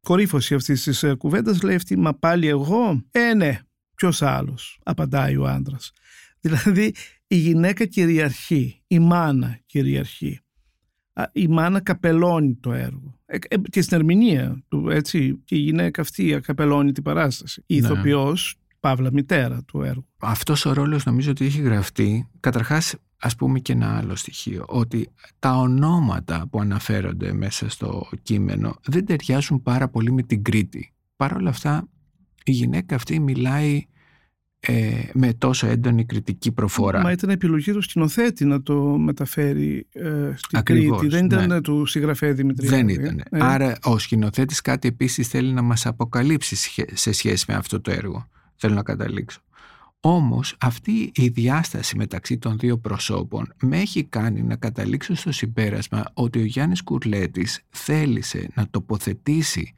κορύφωση 0.00 0.54
αυτής 0.54 0.82
της 0.82 1.02
ε, 1.02 1.14
κουβέντας 1.14 1.62
λέει 1.62 1.74
αυτή 1.74 1.96
μα 1.98 2.14
πάλι 2.14 2.46
εγώ 2.46 3.04
ε 3.10 3.34
ναι 3.34 3.58
ποιος 3.94 4.22
άλλος 4.22 4.78
απαντάει 4.82 5.36
ο 5.36 5.46
άντρας. 5.46 5.92
Δηλαδή 6.40 6.94
η 7.26 7.36
γυναίκα 7.36 7.84
κυριαρχεί 7.84 8.82
η 8.86 8.98
μάνα 8.98 9.58
κυριαρχεί. 9.66 10.40
Α, 11.12 11.24
η 11.32 11.48
μάνα 11.48 11.80
καπελώνει 11.80 12.54
το 12.54 12.72
έργο. 12.72 13.18
Ε, 13.26 13.36
ε, 13.48 13.56
και 13.70 13.82
στην 13.82 13.96
ερμηνεία 13.96 14.62
του 14.68 14.90
έτσι 14.90 15.40
και 15.44 15.54
η 15.54 15.58
γυναίκα 15.58 16.00
αυτή 16.00 16.40
καπελώνει 16.42 16.92
την 16.92 17.02
παράσταση. 17.02 17.62
Η 17.66 17.80
Ναι. 17.80 17.86
ηθοποιός 17.86 18.57
παύλα 18.80 19.12
μητέρα 19.12 19.62
του 19.62 19.82
έργου 19.82 20.06
Αυτός 20.18 20.64
ο 20.66 20.72
ρόλος 20.72 21.04
νομίζω 21.04 21.30
ότι 21.30 21.44
έχει 21.44 21.60
γραφτεί 21.60 22.28
καταρχάς 22.40 22.94
ας 23.20 23.34
πούμε 23.34 23.58
και 23.58 23.72
ένα 23.72 23.96
άλλο 23.96 24.16
στοιχείο 24.16 24.64
ότι 24.68 25.08
τα 25.38 25.56
ονόματα 25.56 26.46
που 26.50 26.60
αναφέρονται 26.60 27.32
μέσα 27.32 27.68
στο 27.68 28.08
κείμενο 28.22 28.76
δεν 28.84 29.04
ταιριάζουν 29.04 29.62
πάρα 29.62 29.88
πολύ 29.88 30.12
με 30.12 30.22
την 30.22 30.42
Κρήτη. 30.42 30.92
Παρ' 31.16 31.32
όλα 31.32 31.48
αυτά 31.48 31.88
η 32.44 32.52
γυναίκα 32.52 32.94
αυτή 32.94 33.20
μιλάει 33.20 33.86
ε, 34.60 35.02
με 35.12 35.32
τόσο 35.32 35.66
έντονη 35.66 36.04
κριτική 36.04 36.52
προφορά. 36.52 37.00
Μα 37.00 37.12
ήταν 37.12 37.30
επιλογή 37.30 37.72
του 37.72 37.80
σκηνοθέτη 37.82 38.44
να 38.44 38.62
το 38.62 38.82
μεταφέρει 38.82 39.86
ε, 39.92 40.32
στην 40.36 40.58
Ακριβώς, 40.58 40.98
Κρήτη. 40.98 41.14
Δεν 41.14 41.24
ήταν 41.24 41.48
ναι. 41.48 41.60
του 41.60 41.86
συγγραφέα 41.86 42.32
Δημητριάδη. 42.32 42.76
Δεν 42.76 42.88
ήταν. 42.88 43.22
Ε, 43.30 43.44
Άρα 43.44 43.78
ο 43.82 43.98
σκηνοθέτης 43.98 44.60
κάτι 44.60 44.88
επίσης 44.88 45.28
θέλει 45.28 45.52
να 45.52 45.62
μας 45.62 45.86
αποκαλύψει 45.86 46.56
σχέ- 46.56 46.96
σε 46.96 47.12
σχέση 47.12 47.44
με 47.48 47.54
αυτό 47.54 47.80
το 47.80 47.90
έργο. 47.90 48.28
Θέλω 48.58 48.74
να 48.74 48.82
καταλήξω. 48.82 49.40
Όμως 50.00 50.56
αυτή 50.60 51.10
η 51.14 51.28
διάσταση 51.28 51.96
μεταξύ 51.96 52.38
των 52.38 52.58
δύο 52.58 52.78
προσώπων 52.78 53.54
με 53.62 53.78
έχει 53.80 54.04
κάνει 54.04 54.42
να 54.42 54.56
καταλήξω 54.56 55.14
στο 55.14 55.32
συμπέρασμα 55.32 56.04
ότι 56.14 56.38
ο 56.38 56.44
Γιάννης 56.44 56.82
Κουρλέτης 56.82 57.60
θέλησε 57.70 58.50
να 58.54 58.68
τοποθετήσει 58.70 59.72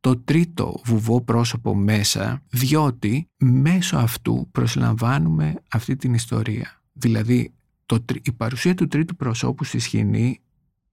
το 0.00 0.16
τρίτο 0.16 0.80
βουβό 0.84 1.20
πρόσωπο 1.20 1.74
μέσα 1.74 2.42
διότι 2.50 3.28
μέσω 3.36 3.96
αυτού 3.96 4.48
προσλαμβάνουμε 4.52 5.54
αυτή 5.70 5.96
την 5.96 6.14
ιστορία. 6.14 6.80
Δηλαδή 6.92 7.52
το, 7.86 8.00
τρι- 8.00 8.26
η 8.26 8.32
παρουσία 8.32 8.74
του 8.74 8.86
τρίτου 8.88 9.16
προσώπου 9.16 9.64
στη 9.64 9.78
σκηνή 9.78 10.40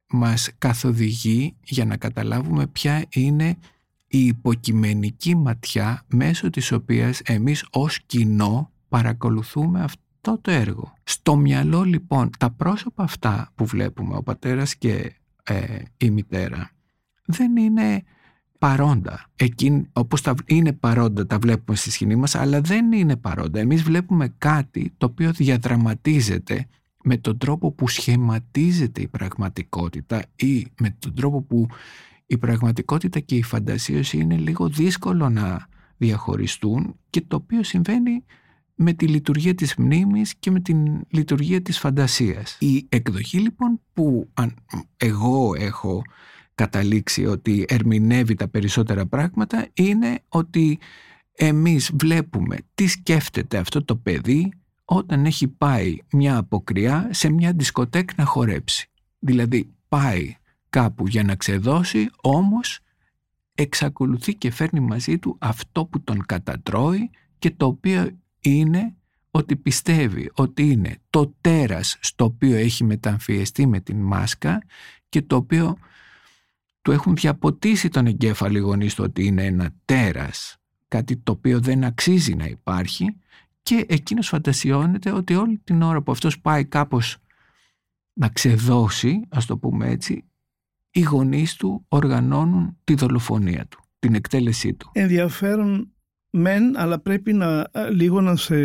μας 0.09 0.49
καθοδηγεί 0.57 1.55
για 1.63 1.85
να 1.85 1.97
καταλάβουμε 1.97 2.67
ποια 2.67 3.05
είναι 3.09 3.57
η 4.07 4.25
υποκειμενική 4.25 5.35
ματιά 5.35 6.03
μέσω 6.07 6.49
της 6.49 6.71
οποίας 6.71 7.19
εμείς 7.19 7.65
ως 7.71 7.99
κοινό 8.05 8.71
παρακολουθούμε 8.89 9.81
αυτό 9.81 10.37
το 10.41 10.51
έργο. 10.51 10.93
Στο 11.03 11.35
μυαλό 11.35 11.83
λοιπόν 11.83 12.29
τα 12.39 12.51
πρόσωπα 12.51 13.03
αυτά 13.03 13.51
που 13.55 13.65
βλέπουμε, 13.65 14.15
ο 14.15 14.23
πατέρας 14.23 14.75
και 14.75 15.15
ε, 15.43 15.77
η 15.97 16.09
μητέρα, 16.09 16.69
δεν 17.25 17.55
είναι 17.55 18.03
παρόντα. 18.57 19.25
Εκείνη, 19.35 19.89
όπως 19.93 20.21
τα, 20.21 20.33
είναι 20.45 20.73
παρόντα 20.73 21.25
τα 21.25 21.39
βλέπουμε 21.39 21.77
στη 21.77 21.91
σκηνή 21.91 22.15
μας, 22.15 22.35
αλλά 22.35 22.61
δεν 22.61 22.91
είναι 22.91 23.15
παρόντα. 23.15 23.59
Εμείς 23.59 23.83
βλέπουμε 23.83 24.33
κάτι 24.37 24.93
το 24.97 25.05
οποίο 25.05 25.31
διαδραματίζεται 25.31 26.67
με 27.03 27.17
τον 27.17 27.37
τρόπο 27.37 27.71
που 27.71 27.87
σχηματίζεται 27.87 29.01
η 29.01 29.07
πραγματικότητα 29.07 30.23
ή 30.35 30.67
με 30.79 30.95
τον 30.99 31.13
τρόπο 31.15 31.41
που 31.41 31.67
η 32.27 32.37
πραγματικότητα 32.37 33.19
και 33.19 33.35
η 33.35 33.43
φαντασίωση 33.43 34.17
είναι 34.17 34.35
λίγο 34.35 34.69
δύσκολο 34.69 35.29
να 35.29 35.67
διαχωριστούν 35.97 36.95
και 37.09 37.21
το 37.21 37.35
οποίο 37.35 37.63
συμβαίνει 37.63 38.23
με 38.75 38.93
τη 38.93 39.07
λειτουργία 39.07 39.55
της 39.55 39.75
μνήμης 39.75 40.35
και 40.35 40.51
με 40.51 40.59
την 40.59 41.01
λειτουργία 41.09 41.61
της 41.61 41.79
φαντασίας. 41.79 42.57
Η 42.59 42.85
εκδοχή 42.89 43.39
λοιπόν 43.39 43.79
που 43.93 44.29
αν, 44.33 44.55
εγώ 44.97 45.53
έχω 45.57 46.01
καταλήξει 46.55 47.25
ότι 47.25 47.65
ερμηνεύει 47.67 48.35
τα 48.35 48.47
περισσότερα 48.47 49.05
πράγματα 49.05 49.67
είναι 49.73 50.19
ότι 50.27 50.79
εμείς 51.31 51.91
βλέπουμε 51.99 52.57
τι 52.73 52.87
σκέφτεται 52.87 53.57
αυτό 53.57 53.83
το 53.83 53.95
παιδί 53.95 54.51
όταν 54.85 55.25
έχει 55.25 55.47
πάει 55.47 55.97
μια 56.11 56.37
αποκριά 56.37 57.09
σε 57.11 57.29
μια 57.29 57.53
δισκοτέκ 57.53 58.17
να 58.17 58.25
χορέψει. 58.25 58.89
Δηλαδή 59.19 59.73
πάει 59.87 60.35
κάπου 60.77 61.07
για 61.07 61.23
να 61.23 61.35
ξεδώσει, 61.35 62.09
όμως 62.21 62.79
εξακολουθεί 63.55 64.35
και 64.35 64.51
φέρνει 64.51 64.79
μαζί 64.79 65.17
του 65.17 65.37
αυτό 65.39 65.85
που 65.85 66.01
τον 66.01 66.25
κατατρώει 66.25 67.09
και 67.39 67.51
το 67.51 67.65
οποίο 67.65 68.09
είναι 68.39 68.95
ότι 69.31 69.55
πιστεύει 69.55 70.31
ότι 70.33 70.69
είναι 70.69 70.97
το 71.09 71.33
τέρας 71.41 71.97
στο 72.01 72.25
οποίο 72.25 72.55
έχει 72.55 72.83
μεταμφιεστεί 72.83 73.65
με 73.65 73.79
την 73.79 73.97
μάσκα 73.97 74.61
και 75.09 75.21
το 75.21 75.35
οποίο 75.35 75.77
του 76.81 76.91
έχουν 76.91 77.15
διαποτίσει 77.15 77.89
τον 77.89 78.05
εγκέφαλο 78.05 78.57
οι 78.57 78.61
γονείς 78.61 78.93
του 78.93 79.03
ότι 79.03 79.25
είναι 79.25 79.45
ένα 79.45 79.73
τέρας, 79.85 80.57
κάτι 80.87 81.17
το 81.17 81.31
οποίο 81.31 81.59
δεν 81.59 81.83
αξίζει 81.83 82.35
να 82.35 82.45
υπάρχει 82.45 83.17
και 83.63 83.85
εκείνος 83.87 84.27
φαντασιώνεται 84.27 85.11
ότι 85.11 85.35
όλη 85.35 85.61
την 85.63 85.81
ώρα 85.81 86.01
που 86.01 86.11
αυτός 86.11 86.39
πάει 86.39 86.65
κάπως 86.65 87.17
να 88.13 88.29
ξεδώσει, 88.29 89.21
ας 89.29 89.45
το 89.45 89.57
πούμε 89.57 89.87
έτσι, 89.89 90.23
οι 90.97 91.01
γονείς 91.01 91.55
του 91.55 91.85
οργανώνουν 91.87 92.77
τη 92.83 92.95
δολοφονία 92.95 93.65
του, 93.69 93.79
την 93.99 94.15
εκτέλεσή 94.15 94.73
του. 94.73 94.89
Ενδιαφέρον 94.93 95.93
μεν, 96.29 96.77
αλλά 96.77 96.99
πρέπει 96.99 97.33
να 97.33 97.65
λίγο 97.91 98.21
να 98.21 98.35
σε 98.35 98.55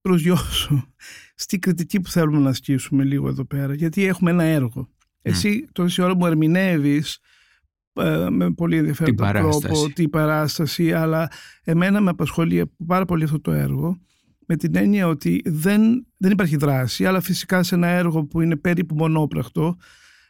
προσγειώσω 0.00 0.94
στη 1.44 1.58
κριτική 1.58 2.00
που 2.00 2.10
θέλουμε 2.10 2.38
να 2.38 2.48
ασκήσουμε 2.48 3.04
λίγο 3.04 3.28
εδώ 3.28 3.44
πέρα, 3.44 3.74
γιατί 3.74 4.04
έχουμε 4.04 4.30
ένα 4.30 4.42
έργο. 4.42 4.88
Εσύ 5.22 5.68
τόση 5.72 6.02
ώρα 6.02 6.16
μου 6.16 6.26
ερμηνεύεις 6.26 7.18
ε, 7.92 8.26
με 8.30 8.50
πολύ 8.50 8.76
ενδιαφέροντα 8.76 9.32
τρόπο 9.32 9.92
την 9.94 10.10
παράσταση, 10.10 10.92
αλλά 10.92 11.30
εμένα 11.64 12.00
με 12.00 12.10
απασχολεί 12.10 12.72
πάρα 12.86 13.04
πολύ 13.04 13.24
αυτό 13.24 13.40
το 13.40 13.52
έργο 13.52 14.00
με 14.46 14.56
την 14.56 14.76
έννοια 14.76 15.08
ότι 15.08 15.42
δεν, 15.44 16.06
δεν 16.16 16.30
υπάρχει 16.30 16.56
δράση, 16.56 17.06
αλλά 17.06 17.20
φυσικά 17.20 17.62
σε 17.62 17.74
ένα 17.74 17.86
έργο 17.86 18.24
που 18.24 18.40
είναι 18.40 18.56
περίπου 18.56 18.94
μονόπρακτο 18.94 19.76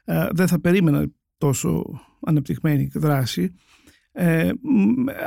ε, 0.04 0.28
δεν 0.30 0.48
θα 0.48 0.60
περίμενα 0.60 1.06
τόσο 1.40 1.84
αναπτυγμένη 2.20 2.90
δράση. 2.94 3.54
Ε, 4.12 4.50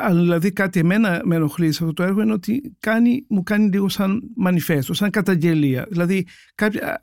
αλλά 0.02 0.22
δηλαδή 0.22 0.52
κάτι 0.52 0.80
εμένα 0.80 1.22
με 1.24 1.36
ενοχλεί 1.36 1.72
σε 1.72 1.84
αυτό 1.84 1.94
το 1.94 2.04
έργο 2.04 2.22
είναι 2.22 2.34
ότι 2.34 2.76
κάνει, 2.80 3.26
μου 3.30 3.44
κάνει 3.44 3.70
λίγο 3.70 3.90
σαν 3.90 4.32
μανιφέστο, 4.36 4.94
σαν 4.94 5.10
καταγγελία. 5.10 5.86
Δηλαδή 5.90 6.28
κάποια, 6.56 7.02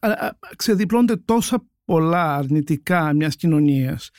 ξεδιπλώνται 0.56 1.16
τόσα 1.16 1.66
πολλά 1.84 2.36
αρνητικά 2.36 3.12
μιας 3.12 3.36
κοινωνίας. 3.36 4.10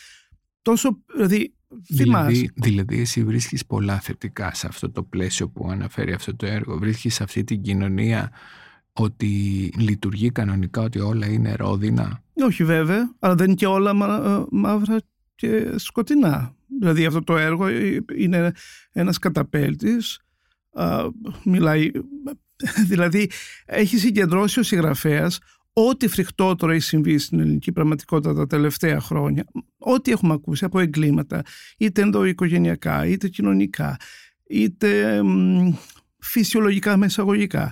Τόσο, 0.62 1.04
δηλαδή 1.16 1.54
Δηλαδή, 1.88 2.52
δηλαδή 2.56 3.00
εσύ 3.00 3.24
βρίσκεις 3.24 3.66
πολλά 3.66 4.00
θετικά 4.00 4.54
σε 4.54 4.68
αυτό 4.68 4.92
το 4.92 5.04
πλαίσιο 5.04 5.50
που 5.50 5.70
αναφέρει 5.70 6.14
αυτό 6.14 6.36
το 6.36 6.46
έργο. 6.46 6.78
Βρίσκεις 6.78 7.16
σε 7.16 7.24
αυτή 7.24 7.44
την 7.44 7.62
κοινωνία 7.62 8.32
ότι 8.94 9.28
λειτουργεί 9.78 10.32
κανονικά, 10.32 10.82
ότι 10.82 11.00
όλα 11.00 11.28
είναι 11.28 11.56
ρόδινα. 11.56 12.24
Όχι 12.34 12.64
βέβαια, 12.64 13.16
αλλά 13.20 13.36
δεν 13.36 13.46
είναι 13.46 13.56
και 13.56 13.66
όλα 13.66 13.90
ε, 13.90 14.46
μαύρα 14.52 15.02
και 15.36 15.74
σκοτεινά. 15.76 16.56
Δηλαδή 16.80 17.06
αυτό 17.06 17.24
το 17.24 17.38
έργο 17.38 17.70
είναι 18.16 18.52
ένας 18.92 19.18
καταπέλτης, 19.18 20.20
μιλάει, 21.44 21.92
δηλαδή 22.92 23.30
έχει 23.66 23.98
συγκεντρώσει 23.98 24.60
ο 24.60 24.64
συγγραφέας 24.64 25.40
ό,τι 25.74 26.08
φρικτότερο 26.08 26.72
έχει 26.72 26.82
συμβεί 26.82 27.18
στην 27.18 27.40
ελληνική 27.40 27.72
πραγματικότητα 27.72 28.34
τα 28.34 28.48
τελευταία 28.48 29.00
χρόνια, 29.00 29.46
ό,τι 29.78 30.12
έχουμε 30.12 30.34
ακούσει 30.34 30.66
από 30.66 30.80
εγκλήματα, 30.80 31.42
είτε 31.78 32.02
ενδοοικογενειακά, 32.02 33.06
είτε 33.06 33.28
κοινωνικά, 33.28 33.98
είτε 34.48 35.22
φυσιολογικά 36.20 36.98
μεσαγωγικά, 36.98 37.64
ε, 37.64 37.72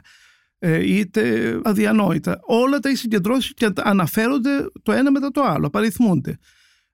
είτε 0.62 1.60
αδιανόητα. 1.64 2.40
Όλα 2.42 2.80
τα 2.80 2.90
έχει 2.90 2.98
συγκεντρώσει 2.98 3.54
και 3.54 3.70
αναφέρονται 3.76 4.66
το 4.84 4.92
ένα 4.92 5.12
μετά 5.12 5.32
το 5.32 5.42
άλλο, 5.42 5.68
απαριθμούνται. 5.68 6.38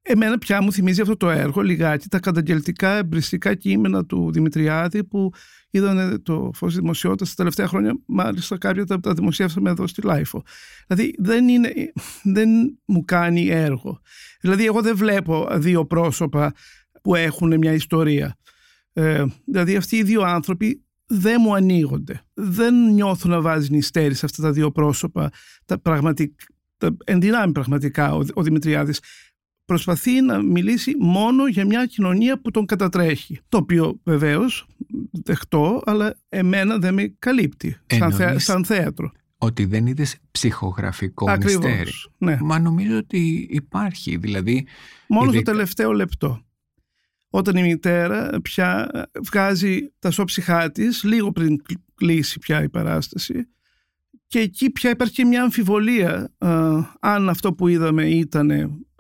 Εμένα 0.08 0.38
πια 0.38 0.62
μου 0.62 0.72
θυμίζει 0.72 1.02
αυτό 1.02 1.18
το 1.18 1.30
έργο 1.30 1.62
λιγάκι 1.62 2.08
τα 2.08 2.20
καταγγελτικά 2.20 2.98
εμπριστικά 2.98 3.56
κείμενα 3.56 4.06
του 4.06 4.32
Δημητριάδη 4.32 5.04
που 5.04 5.32
είδαν 5.70 6.22
το 6.24 6.52
φως 6.54 6.72
της 6.72 6.80
δημοσιότητας 6.80 7.30
τα 7.30 7.36
τελευταία 7.36 7.68
χρόνια 7.68 8.00
μάλιστα 8.06 8.58
κάποια 8.58 8.86
τα, 8.86 9.00
τα 9.00 9.14
δημοσιεύσαμε 9.14 9.70
εδώ 9.70 9.88
στη 9.88 10.02
LiFO. 10.02 10.44
Δηλαδή 10.88 11.16
δεν, 11.18 11.48
είναι, 11.48 11.74
δεν 12.24 12.50
μου 12.86 13.06
κάνει 13.06 13.48
έργο. 13.48 14.00
Δηλαδή 14.42 14.66
εγώ 14.66 14.82
δεν 14.82 14.96
βλέπω 14.96 15.48
δύο 15.54 15.86
πρόσωπα 15.86 16.54
που 17.02 17.16
έχουν 17.16 17.58
μια 17.58 17.74
ιστορία. 17.74 18.38
Ε, 18.94 19.26
δηλαδή 19.46 19.76
αυτοί 19.76 19.96
οι 19.96 20.04
δύο 20.04 20.22
άνθρωποι 20.22 20.85
δεν 21.08 21.38
μου 21.42 21.56
ανοίγονται. 21.56 22.22
Δεν 22.34 22.94
νιώθω 22.94 23.30
να 23.30 23.42
βάζει 23.42 23.72
νυστέρι 23.72 24.14
σε 24.14 24.26
αυτά 24.26 24.42
τα 24.42 24.52
δύο 24.52 24.72
πρόσωπα 24.72 25.30
τα 25.66 25.80
πραγματικά 25.80 26.46
τα 26.78 26.98
εν 27.04 27.14
δυνάμει 27.14 27.52
πραγματικά 27.52 28.16
ο, 28.16 28.24
ο 28.34 28.42
Δημητριάδης 28.42 29.00
προσπαθεί 29.66 30.22
να 30.22 30.42
μιλήσει 30.42 30.96
μόνο 31.00 31.48
για 31.48 31.66
μια 31.66 31.86
κοινωνία 31.86 32.42
που 32.42 32.52
τον 32.52 32.66
κατατρέχει. 32.66 33.40
Το 33.50 33.58
οποίο 33.58 34.00
βεβαίως 34.04 34.68
δεχτώ, 35.12 35.82
αλλά 35.86 36.16
εμένα 36.30 36.78
δεν 36.78 36.94
με 36.94 37.16
καλύπτει 37.20 37.78
σαν, 37.88 38.40
σαν 38.40 38.66
θέατρο. 38.66 39.12
Ότι 39.38 39.66
δεν 39.66 39.86
είδες 39.86 40.18
ψυχογραφικό 40.32 41.32
Ακριβώς, 41.32 41.66
μυστέρι. 41.66 41.92
Ναι. 42.18 42.38
Μα 42.42 42.60
νομίζω 42.60 42.98
ότι 42.98 43.48
υπάρχει. 43.52 44.18
Δηλαδή, 44.18 44.68
μόνο 45.08 45.32
στο 45.32 45.42
τελευταίο 45.42 45.92
λεπτό. 45.92 46.46
Όταν 47.36 47.56
η 47.56 47.62
μητέρα 47.62 48.40
πια 48.42 48.92
βγάζει 49.24 49.94
τα 50.00 50.12
σώψυχά 50.12 50.72
της, 50.72 51.04
λίγο 51.04 51.32
πριν 51.32 51.62
κλείσει 51.96 52.40
πια 52.40 52.64
η 52.64 52.70
παράσταση, 52.70 53.48
και 54.28 54.40
εκεί 54.40 54.72
πια 54.72 54.90
υπάρχει 54.90 55.26
μια 55.26 55.44
αμφιβολία 55.44 56.34
αν 57.00 57.30
αυτό 57.30 57.54
που 57.54 57.68
είδαμε 57.68 58.10
ήταν 58.10 58.50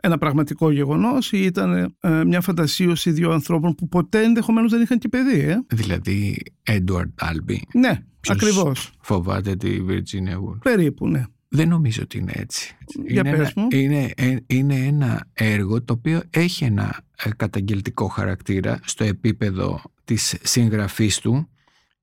ένα 0.02 0.18
πραγματικό 0.18 0.72
γεγονός 0.72 1.32
ή 1.32 1.38
ήταν 1.38 1.96
ε, 2.00 2.24
μια 2.24 2.42
φαντασίωση 2.42 3.12
δύο 3.12 3.32
ανθρώπων 3.32 3.76
που 3.76 3.88
ποτέ 3.88 4.24
ενδεχομένως 4.24 4.72
δεν 4.72 4.82
είχαν 4.82 4.98
και 4.98 5.08
παιδί. 5.08 5.40
Ε; 5.40 5.58
Δηλαδή, 5.68 6.44
Έντουαρντ 6.64 7.12
Άλμπι. 7.16 7.62
Ναι, 7.74 8.04
ακριβώς. 8.28 8.92
Φοβάται 9.02 9.56
τη 9.56 9.78
Virginia 9.90 10.36
Woolf; 10.36 10.60
Περίπου, 10.62 11.08
ναι. 11.08 11.24
Δεν 11.56 11.68
νομίζω 11.68 12.02
ότι 12.04 12.18
είναι 12.18 12.32
έτσι. 12.36 12.76
Για 13.08 13.22
είναι, 13.26 13.38
πες 13.38 13.54
ένα, 13.56 13.68
είναι, 13.72 14.12
ε, 14.16 14.36
είναι 14.48 14.76
ένα 14.76 15.28
έργο 15.34 15.84
το 15.84 15.94
οποίο 15.94 16.22
έχει 16.30 16.64
ένα 16.64 17.02
ε, 17.24 17.30
καταγγελτικό 17.38 18.08
χαρακτήρα 18.08 18.80
στο 18.84 19.04
επίπεδο 19.04 19.82
της 20.04 20.36
συγγραφής 20.44 21.20
του 21.20 21.50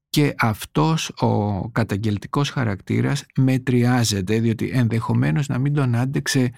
και 0.09 0.35
αυτός 0.39 1.09
ο 1.09 1.69
καταγγελτικός 1.69 2.51
χαρακτήρας 2.51 3.25
μετριάζεται 3.37 4.41
διότι 4.41 4.71
ενδεχομένως 4.75 5.49
να 5.49 5.59
μην 5.59 5.75
τον 5.75 5.95
άντεξε 5.95 6.51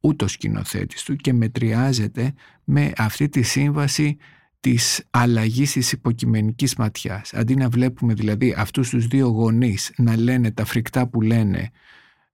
ούτε 0.00 0.24
ο 0.24 0.28
σκηνοθέτης 0.28 1.02
του 1.02 1.16
και 1.16 1.32
μετριάζεται 1.32 2.32
με 2.64 2.92
αυτή 2.96 3.28
τη 3.28 3.42
σύμβαση 3.42 4.16
της 4.60 5.04
αλλαγής 5.10 5.72
της 5.72 5.92
υποκειμενικής 5.92 6.74
ματιάς. 6.76 7.34
Αντί 7.34 7.54
να 7.54 7.68
βλέπουμε 7.68 8.14
δηλαδή 8.14 8.54
αυτούς 8.56 8.88
τους 8.88 9.06
δύο 9.06 9.28
γονείς 9.28 9.92
να 9.96 10.16
λένε 10.16 10.50
τα 10.50 10.64
φρικτά 10.64 11.08
που 11.08 11.20
λένε 11.20 11.70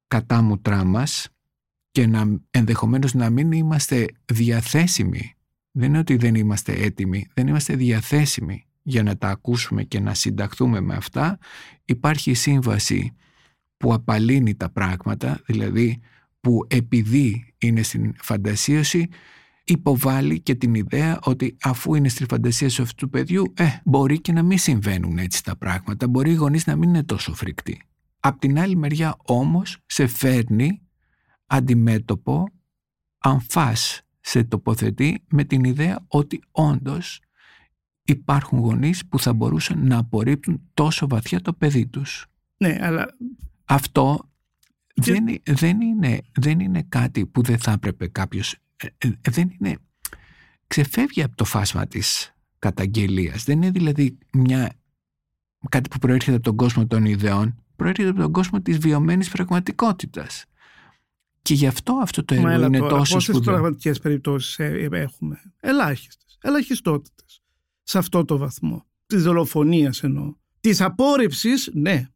κατά 0.08 0.42
μουτρά 0.42 0.84
μας 0.84 1.28
και 1.90 2.06
να, 2.06 2.40
ενδεχομένως 2.50 3.14
να 3.14 3.30
μην 3.30 3.52
είμαστε 3.52 4.06
διαθέσιμοι. 4.24 5.34
Δεν 5.70 5.88
είναι 5.88 5.98
ότι 5.98 6.16
δεν 6.16 6.34
είμαστε 6.34 6.72
έτοιμοι, 6.72 7.26
δεν 7.34 7.46
είμαστε 7.46 7.76
διαθέσιμοι 7.76 8.66
για 8.82 9.02
να 9.02 9.16
τα 9.16 9.28
ακούσουμε 9.28 9.82
και 9.82 10.00
να 10.00 10.14
συνταχθούμε 10.14 10.80
με 10.80 10.94
αυτά. 10.94 11.38
Υπάρχει 11.84 12.34
σύμβαση 12.34 13.12
που 13.76 13.92
απαλύνει 13.92 14.54
τα 14.54 14.70
πράγματα, 14.70 15.40
δηλαδή 15.46 16.00
που 16.40 16.66
επειδή 16.68 17.54
είναι 17.58 17.82
στην 17.82 18.14
φαντασίωση 18.20 19.08
υποβάλλει 19.64 20.40
και 20.40 20.54
την 20.54 20.74
ιδέα 20.74 21.18
ότι 21.22 21.56
αφού 21.62 21.94
είναι 21.94 22.08
στη 22.08 22.24
φαντασίωση 22.28 22.82
αυτού 22.82 22.94
του 22.94 23.10
παιδιού 23.10 23.52
ε, 23.56 23.64
μπορεί 23.84 24.20
και 24.20 24.32
να 24.32 24.42
μην 24.42 24.58
συμβαίνουν 24.58 25.18
έτσι 25.18 25.44
τα 25.44 25.56
πράγματα, 25.56 26.08
μπορεί 26.08 26.30
οι 26.30 26.34
γονείς 26.34 26.66
να 26.66 26.76
μην 26.76 26.88
είναι 26.88 27.02
τόσο 27.02 27.34
φρικτοί. 27.34 27.82
Απ' 28.20 28.38
την 28.38 28.58
άλλη 28.58 28.76
μεριά 28.76 29.16
όμως 29.22 29.78
σε 29.86 30.06
φέρνει 30.06 30.82
αντιμέτωπο 31.46 32.48
αν 33.18 33.40
φας 33.40 34.02
σε 34.20 34.44
τοποθετεί 34.44 35.24
με 35.28 35.44
την 35.44 35.64
ιδέα 35.64 36.04
ότι 36.08 36.42
όντως 36.50 37.20
υπάρχουν 38.02 38.58
γονείς 38.58 39.06
που 39.06 39.18
θα 39.18 39.32
μπορούσαν 39.32 39.86
να 39.86 39.98
απορρίπτουν 39.98 40.60
τόσο 40.74 41.08
βαθιά 41.08 41.40
το 41.40 41.52
παιδί 41.52 41.86
τους. 41.86 42.26
Ναι, 42.56 42.78
αλλά... 42.80 43.06
Αυτό 43.64 44.30
δεν, 44.94 45.24
δεν, 45.44 45.80
είναι, 45.80 46.20
δεν 46.32 46.60
είναι 46.60 46.82
κάτι 46.82 47.26
που 47.26 47.42
δεν 47.42 47.58
θα 47.58 47.72
έπρεπε 47.72 48.08
κάποιος... 48.08 48.56
Ε, 48.76 48.86
ε, 48.98 49.30
δεν 49.30 49.50
είναι... 49.58 49.78
Ξεφεύγει 50.66 51.22
από 51.22 51.36
το 51.36 51.44
φάσμα 51.44 51.86
της 51.86 52.34
καταγγελίας. 52.58 53.44
Δεν 53.44 53.56
είναι 53.56 53.70
δηλαδή 53.70 54.18
μια, 54.32 54.72
κάτι 55.68 55.88
που 55.88 55.98
προέρχεται 55.98 56.36
από 56.36 56.44
τον 56.44 56.56
κόσμο 56.56 56.86
των 56.86 57.04
ιδεών, 57.04 57.64
προέρχεται 57.78 58.08
από 58.08 58.20
τον 58.20 58.32
κόσμο 58.32 58.60
της 58.60 58.78
βιωμένης 58.78 59.28
πραγματικότητας. 59.28 60.44
Και 61.42 61.54
γι' 61.54 61.66
αυτό 61.66 61.92
αυτό 62.02 62.24
το 62.24 62.34
έργο 62.34 62.66
είναι 62.66 62.78
τώρα, 62.78 62.96
τόσο 62.96 63.20
σπουδαίο. 63.20 63.40
Πόσες 63.40 63.52
πραγματικές 63.52 63.98
περιπτώσεις 63.98 64.58
ε, 64.58 64.88
έχουμε; 64.92 65.42
Ελάχιστες. 65.60 66.38
Ελαχιστότητες. 66.42 67.42
Σε 67.82 67.98
αυτό 67.98 68.24
το 68.24 68.38
βαθμό. 68.38 68.86
Της 69.06 69.22
δολοφονίας 69.22 70.02
εννοώ. 70.02 70.34
Της 70.60 70.80
απόρριψης, 70.80 71.70
ναι, 71.72 72.08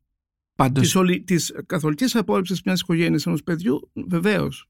Πάντως... 0.55 0.83
Της, 0.83 0.95
ολι... 0.95 1.23
της 1.23 1.53
καθολικής 1.67 2.15
απόρριψης 2.17 2.63
μιας 2.63 2.81
οικογένειας 2.81 3.27
ενός 3.27 3.43
παιδιού, 3.43 3.91
βεβαίως. 4.09 4.67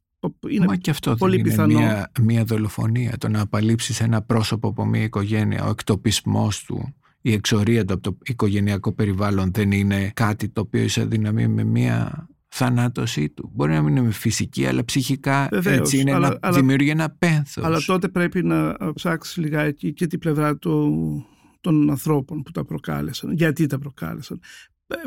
Είναι 0.48 0.64
Μα 0.66 0.76
και 0.76 0.90
αυτό 0.90 1.14
πολύ 1.14 1.36
δεν 1.36 1.44
πιθανό. 1.44 1.72
είναι 1.72 1.84
μια, 1.84 2.10
μια 2.20 2.44
δολοφονία. 2.44 3.18
Το 3.18 3.28
να 3.28 3.40
απαλείψεις 3.40 4.00
ένα 4.00 4.22
πρόσωπο 4.22 4.68
από 4.68 4.84
μια 4.84 5.02
οικογένεια, 5.02 5.64
ο 5.64 5.68
εκτοπισμός 5.70 6.64
του, 6.64 6.94
η 7.22 7.32
εξορία 7.32 7.84
του 7.84 7.92
από 7.92 8.02
το 8.02 8.18
οικογενειακό 8.24 8.92
περιβάλλον 8.92 9.50
δεν 9.52 9.70
είναι 9.70 10.10
κάτι 10.14 10.48
το 10.48 10.60
οποίο 10.60 10.82
ισοδυναμεί 10.82 11.48
με 11.48 11.64
μια 11.64 12.26
θανάτωσή 12.48 13.28
του. 13.28 13.50
Μπορεί 13.54 13.72
να 13.72 13.82
μην 13.82 13.96
είναι 13.96 14.10
φυσική, 14.10 14.66
αλλά 14.66 14.84
ψυχικά 14.84 15.48
Βεβαίως, 15.50 15.78
έτσι 15.78 15.98
είναι, 15.98 16.12
αλλά, 16.12 16.38
να 16.42 16.52
δημιουργεί 16.52 16.90
ένα 16.90 17.10
πένθος. 17.10 17.64
Αλλά 17.64 17.80
τότε 17.86 18.08
πρέπει 18.08 18.42
να 18.42 18.76
ψάξεις 18.94 19.36
λιγάκι 19.36 19.92
και 19.92 20.06
την 20.06 20.18
πλευρά 20.18 20.56
του, 20.56 21.26
των 21.60 21.90
ανθρώπων 21.90 22.42
που 22.42 22.50
τα 22.50 22.64
προκάλεσαν. 22.64 23.32
Γιατί 23.32 23.66
τα 23.66 23.78
προκάλεσαν 23.78 24.40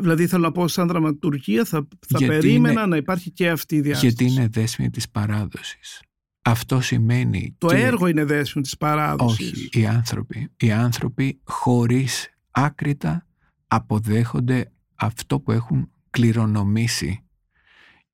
Δηλαδή 0.00 0.26
θέλω 0.26 0.42
να 0.42 0.52
πω 0.52 0.68
σαν 0.68 0.88
δραματουργία 0.88 1.64
θα, 1.64 1.88
θα 2.08 2.18
Γιατί 2.18 2.26
περίμενα 2.26 2.80
είναι- 2.80 2.86
να 2.86 2.96
υπάρχει 2.96 3.30
και 3.30 3.48
αυτή 3.50 3.76
η 3.76 3.80
διάσταση. 3.80 4.06
Γιατί 4.06 4.32
είναι 4.32 4.48
δέσμη 4.48 4.90
της 4.90 5.10
παράδοσης. 5.10 6.02
Αυτό 6.48 6.80
σημαίνει 6.80 7.54
Το 7.58 7.66
και- 7.66 7.76
έργο 7.76 8.06
είναι 8.06 8.24
δέσμιο 8.24 8.62
της 8.64 8.76
παράδοσης. 8.76 9.52
Όχι, 9.52 9.68
οι 9.72 9.86
άνθρωποι. 9.86 10.50
Οι 10.56 10.72
άνθρωποι 10.72 11.40
χωρίς 11.44 12.28
άκρητα 12.50 13.26
αποδέχονται 13.66 14.70
αυτό 14.94 15.40
που 15.40 15.52
έχουν 15.52 15.90
κληρονομήσει 16.10 17.20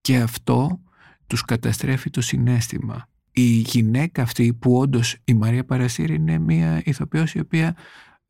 και 0.01 0.17
αυτό 0.17 0.81
τους 1.27 1.43
καταστρέφει 1.45 2.11
το 2.11 2.21
συνέστημα. 2.21 3.09
Η 3.33 3.43
γυναίκα 3.43 4.23
αυτή 4.23 4.55
που 4.55 4.77
όντως 4.79 5.17
η 5.25 5.35
Μαρία 5.35 5.65
Παρασύρη 5.65 6.15
είναι 6.15 6.39
μια 6.39 6.83
ηθοποιός 6.85 7.35
η 7.35 7.39
οποία 7.41 7.77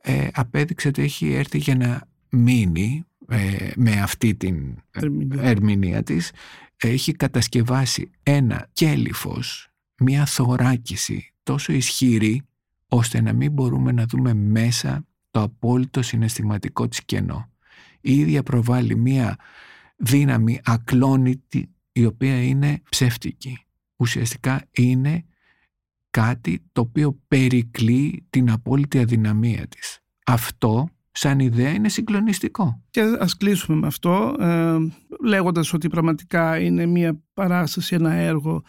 ε, 0.02 0.28
απέδειξε 0.32 0.88
ότι 0.88 1.02
έχει 1.02 1.32
έρθει 1.32 1.58
για 1.58 1.76
να 1.76 2.08
μείνει 2.28 3.04
ε, 3.28 3.70
με 3.76 4.00
αυτή 4.00 4.34
την 4.34 4.74
Ερμηνεία. 4.90 5.42
ερμηνεία 5.42 6.02
της 6.02 6.30
έχει 6.76 7.12
κατασκευάσει 7.12 8.10
ένα 8.22 8.68
κέλυφος, 8.72 9.71
μια 9.98 10.26
θωράκιση 10.26 11.32
τόσο 11.42 11.72
ισχυρή 11.72 12.42
ώστε 12.88 13.20
να 13.20 13.32
μην 13.32 13.52
μπορούμε 13.52 13.92
να 13.92 14.06
δούμε 14.06 14.34
μέσα 14.34 15.06
το 15.30 15.40
απόλυτο 15.40 16.02
συναισθηματικό 16.02 16.88
της 16.88 17.04
κενό. 17.04 17.50
Η 18.00 18.18
ίδια 18.18 18.42
προβάλλει 18.42 18.96
μια 18.96 19.36
δύναμη 19.96 20.60
ακλόνητη 20.64 21.70
η 21.92 22.04
οποία 22.04 22.42
είναι 22.42 22.82
ψεύτικη. 22.88 23.66
Ουσιαστικά 23.96 24.68
είναι 24.70 25.24
κάτι 26.10 26.62
το 26.72 26.80
οποίο 26.80 27.20
περικλεί 27.28 28.26
την 28.30 28.50
απόλυτη 28.50 28.98
αδυναμία 28.98 29.66
της. 29.68 29.98
Αυτό 30.26 30.88
σαν 31.12 31.38
ιδέα 31.38 31.70
είναι 31.70 31.88
συγκλονιστικό. 31.88 32.82
Και 32.90 33.16
ας 33.20 33.36
κλείσουμε 33.36 33.78
με 33.78 33.86
αυτό, 33.86 34.36
ε, 34.38 34.76
λέγοντας 35.26 35.72
ότι 35.72 35.88
πραγματικά 35.88 36.58
είναι 36.58 36.86
μια 36.86 37.20
παράσταση, 37.34 37.94
ένα 37.94 38.12
έργο 38.12 38.62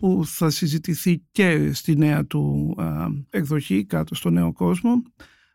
που 0.00 0.22
θα 0.26 0.50
συζητηθεί 0.50 1.22
και 1.32 1.72
στη 1.72 1.96
νέα 1.96 2.24
του 2.24 2.74
α, 2.78 3.06
εκδοχή 3.30 3.84
κάτω 3.84 4.14
στο 4.14 4.30
νέο 4.30 4.52
κόσμο 4.52 5.02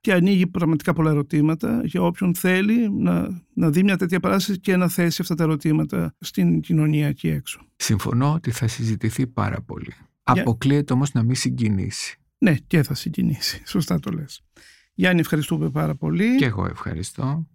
και 0.02 0.14
ανοίγει 0.14 0.48
πραγματικά 0.48 0.94
πολλά 0.94 1.10
ερωτήματα 1.10 1.82
για 1.84 2.02
όποιον 2.02 2.36
θέλει 2.36 2.92
να, 2.92 3.44
να 3.54 3.70
δει 3.70 3.84
μια 3.84 3.98
τέτοια 3.98 4.20
παράσταση 4.20 4.60
και 4.60 4.76
να 4.76 4.88
θέσει 4.88 5.22
αυτά 5.22 5.36
τα 5.36 5.44
ερωτήματα 5.44 6.16
στην 6.20 6.60
κοινωνία 6.60 7.08
εκεί 7.08 7.28
έξω. 7.28 7.62
Συμφωνώ 7.76 8.34
ότι 8.34 8.52
θα 8.52 8.68
συζητηθεί 8.68 9.28
πάρα 9.28 9.62
πολύ. 9.62 9.94
Αποκλείεται 10.24 10.94
όμως 10.94 11.12
να 11.12 11.24
μην 11.24 11.36
συγκινήσει. 11.36 12.18
Ναι, 12.38 12.56
και 12.68 12.84
θα 12.84 12.94
συγκινήσει. 12.94 13.62
Σωστά 13.68 14.00
το 14.00 14.12
λες. 14.12 14.42
Γιάννη, 14.94 15.20
ευχαριστούμε 15.20 15.70
πάρα 15.70 15.96
πολύ. 15.96 16.36
Και 16.36 16.46
εγώ 16.46 16.66
ευχαριστώ. 16.66 17.48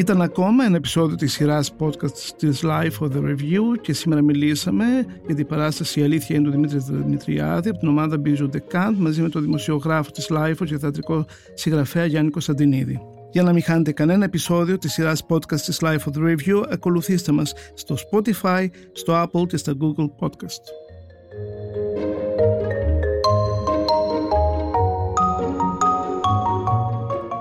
Ήταν 0.00 0.22
ακόμα 0.22 0.64
ένα 0.64 0.76
επεισόδιο 0.76 1.16
της 1.16 1.32
σειράς 1.32 1.74
podcast 1.78 2.18
της 2.36 2.60
Life 2.64 2.98
of 3.00 3.08
the 3.12 3.22
Review 3.24 3.78
και 3.80 3.92
σήμερα 3.92 4.22
μιλήσαμε 4.22 4.84
για 5.26 5.34
την 5.34 5.46
παράσταση 5.46 6.00
«Η 6.00 6.02
αλήθεια 6.02 6.36
είναι 6.36 6.44
του 6.44 6.50
Δημήτρη 6.50 6.78
Δημητριάδη» 6.78 7.68
από 7.68 7.78
την 7.78 7.88
ομάδα 7.88 8.20
Bijou 8.24 8.50
de 8.50 8.58
Kant 8.72 8.94
μαζί 8.96 9.22
με 9.22 9.28
τον 9.28 9.42
δημοσιογράφο 9.42 10.10
της 10.10 10.30
Life 10.30 10.64
και 10.64 10.78
θεατρικό 10.78 11.24
συγγραφέα 11.54 12.04
Γιάννη 12.04 12.30
Κωνσταντινίδη. 12.30 13.00
Για 13.30 13.42
να 13.42 13.52
μην 13.52 13.62
χάνετε 13.62 13.92
κανένα 13.92 14.24
επεισόδιο 14.24 14.78
της 14.78 14.92
σειράς 14.92 15.26
podcast 15.28 15.60
της 15.60 15.78
Life 15.82 15.98
of 15.98 16.18
the 16.18 16.34
Review, 16.34 16.62
ακολουθήστε 16.70 17.32
μας 17.32 17.52
στο 17.74 17.96
Spotify, 18.10 18.66
στο 18.92 19.22
Apple 19.22 19.46
και 19.48 19.56
στα 19.56 19.72
Google 19.80 20.08
Podcast. 20.20 20.64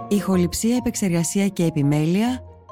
Ηχοληψία, 0.07 0.75
επεξεργασία 0.75 1.47
και 1.47 1.63
επιμέλεια, 1.63 2.43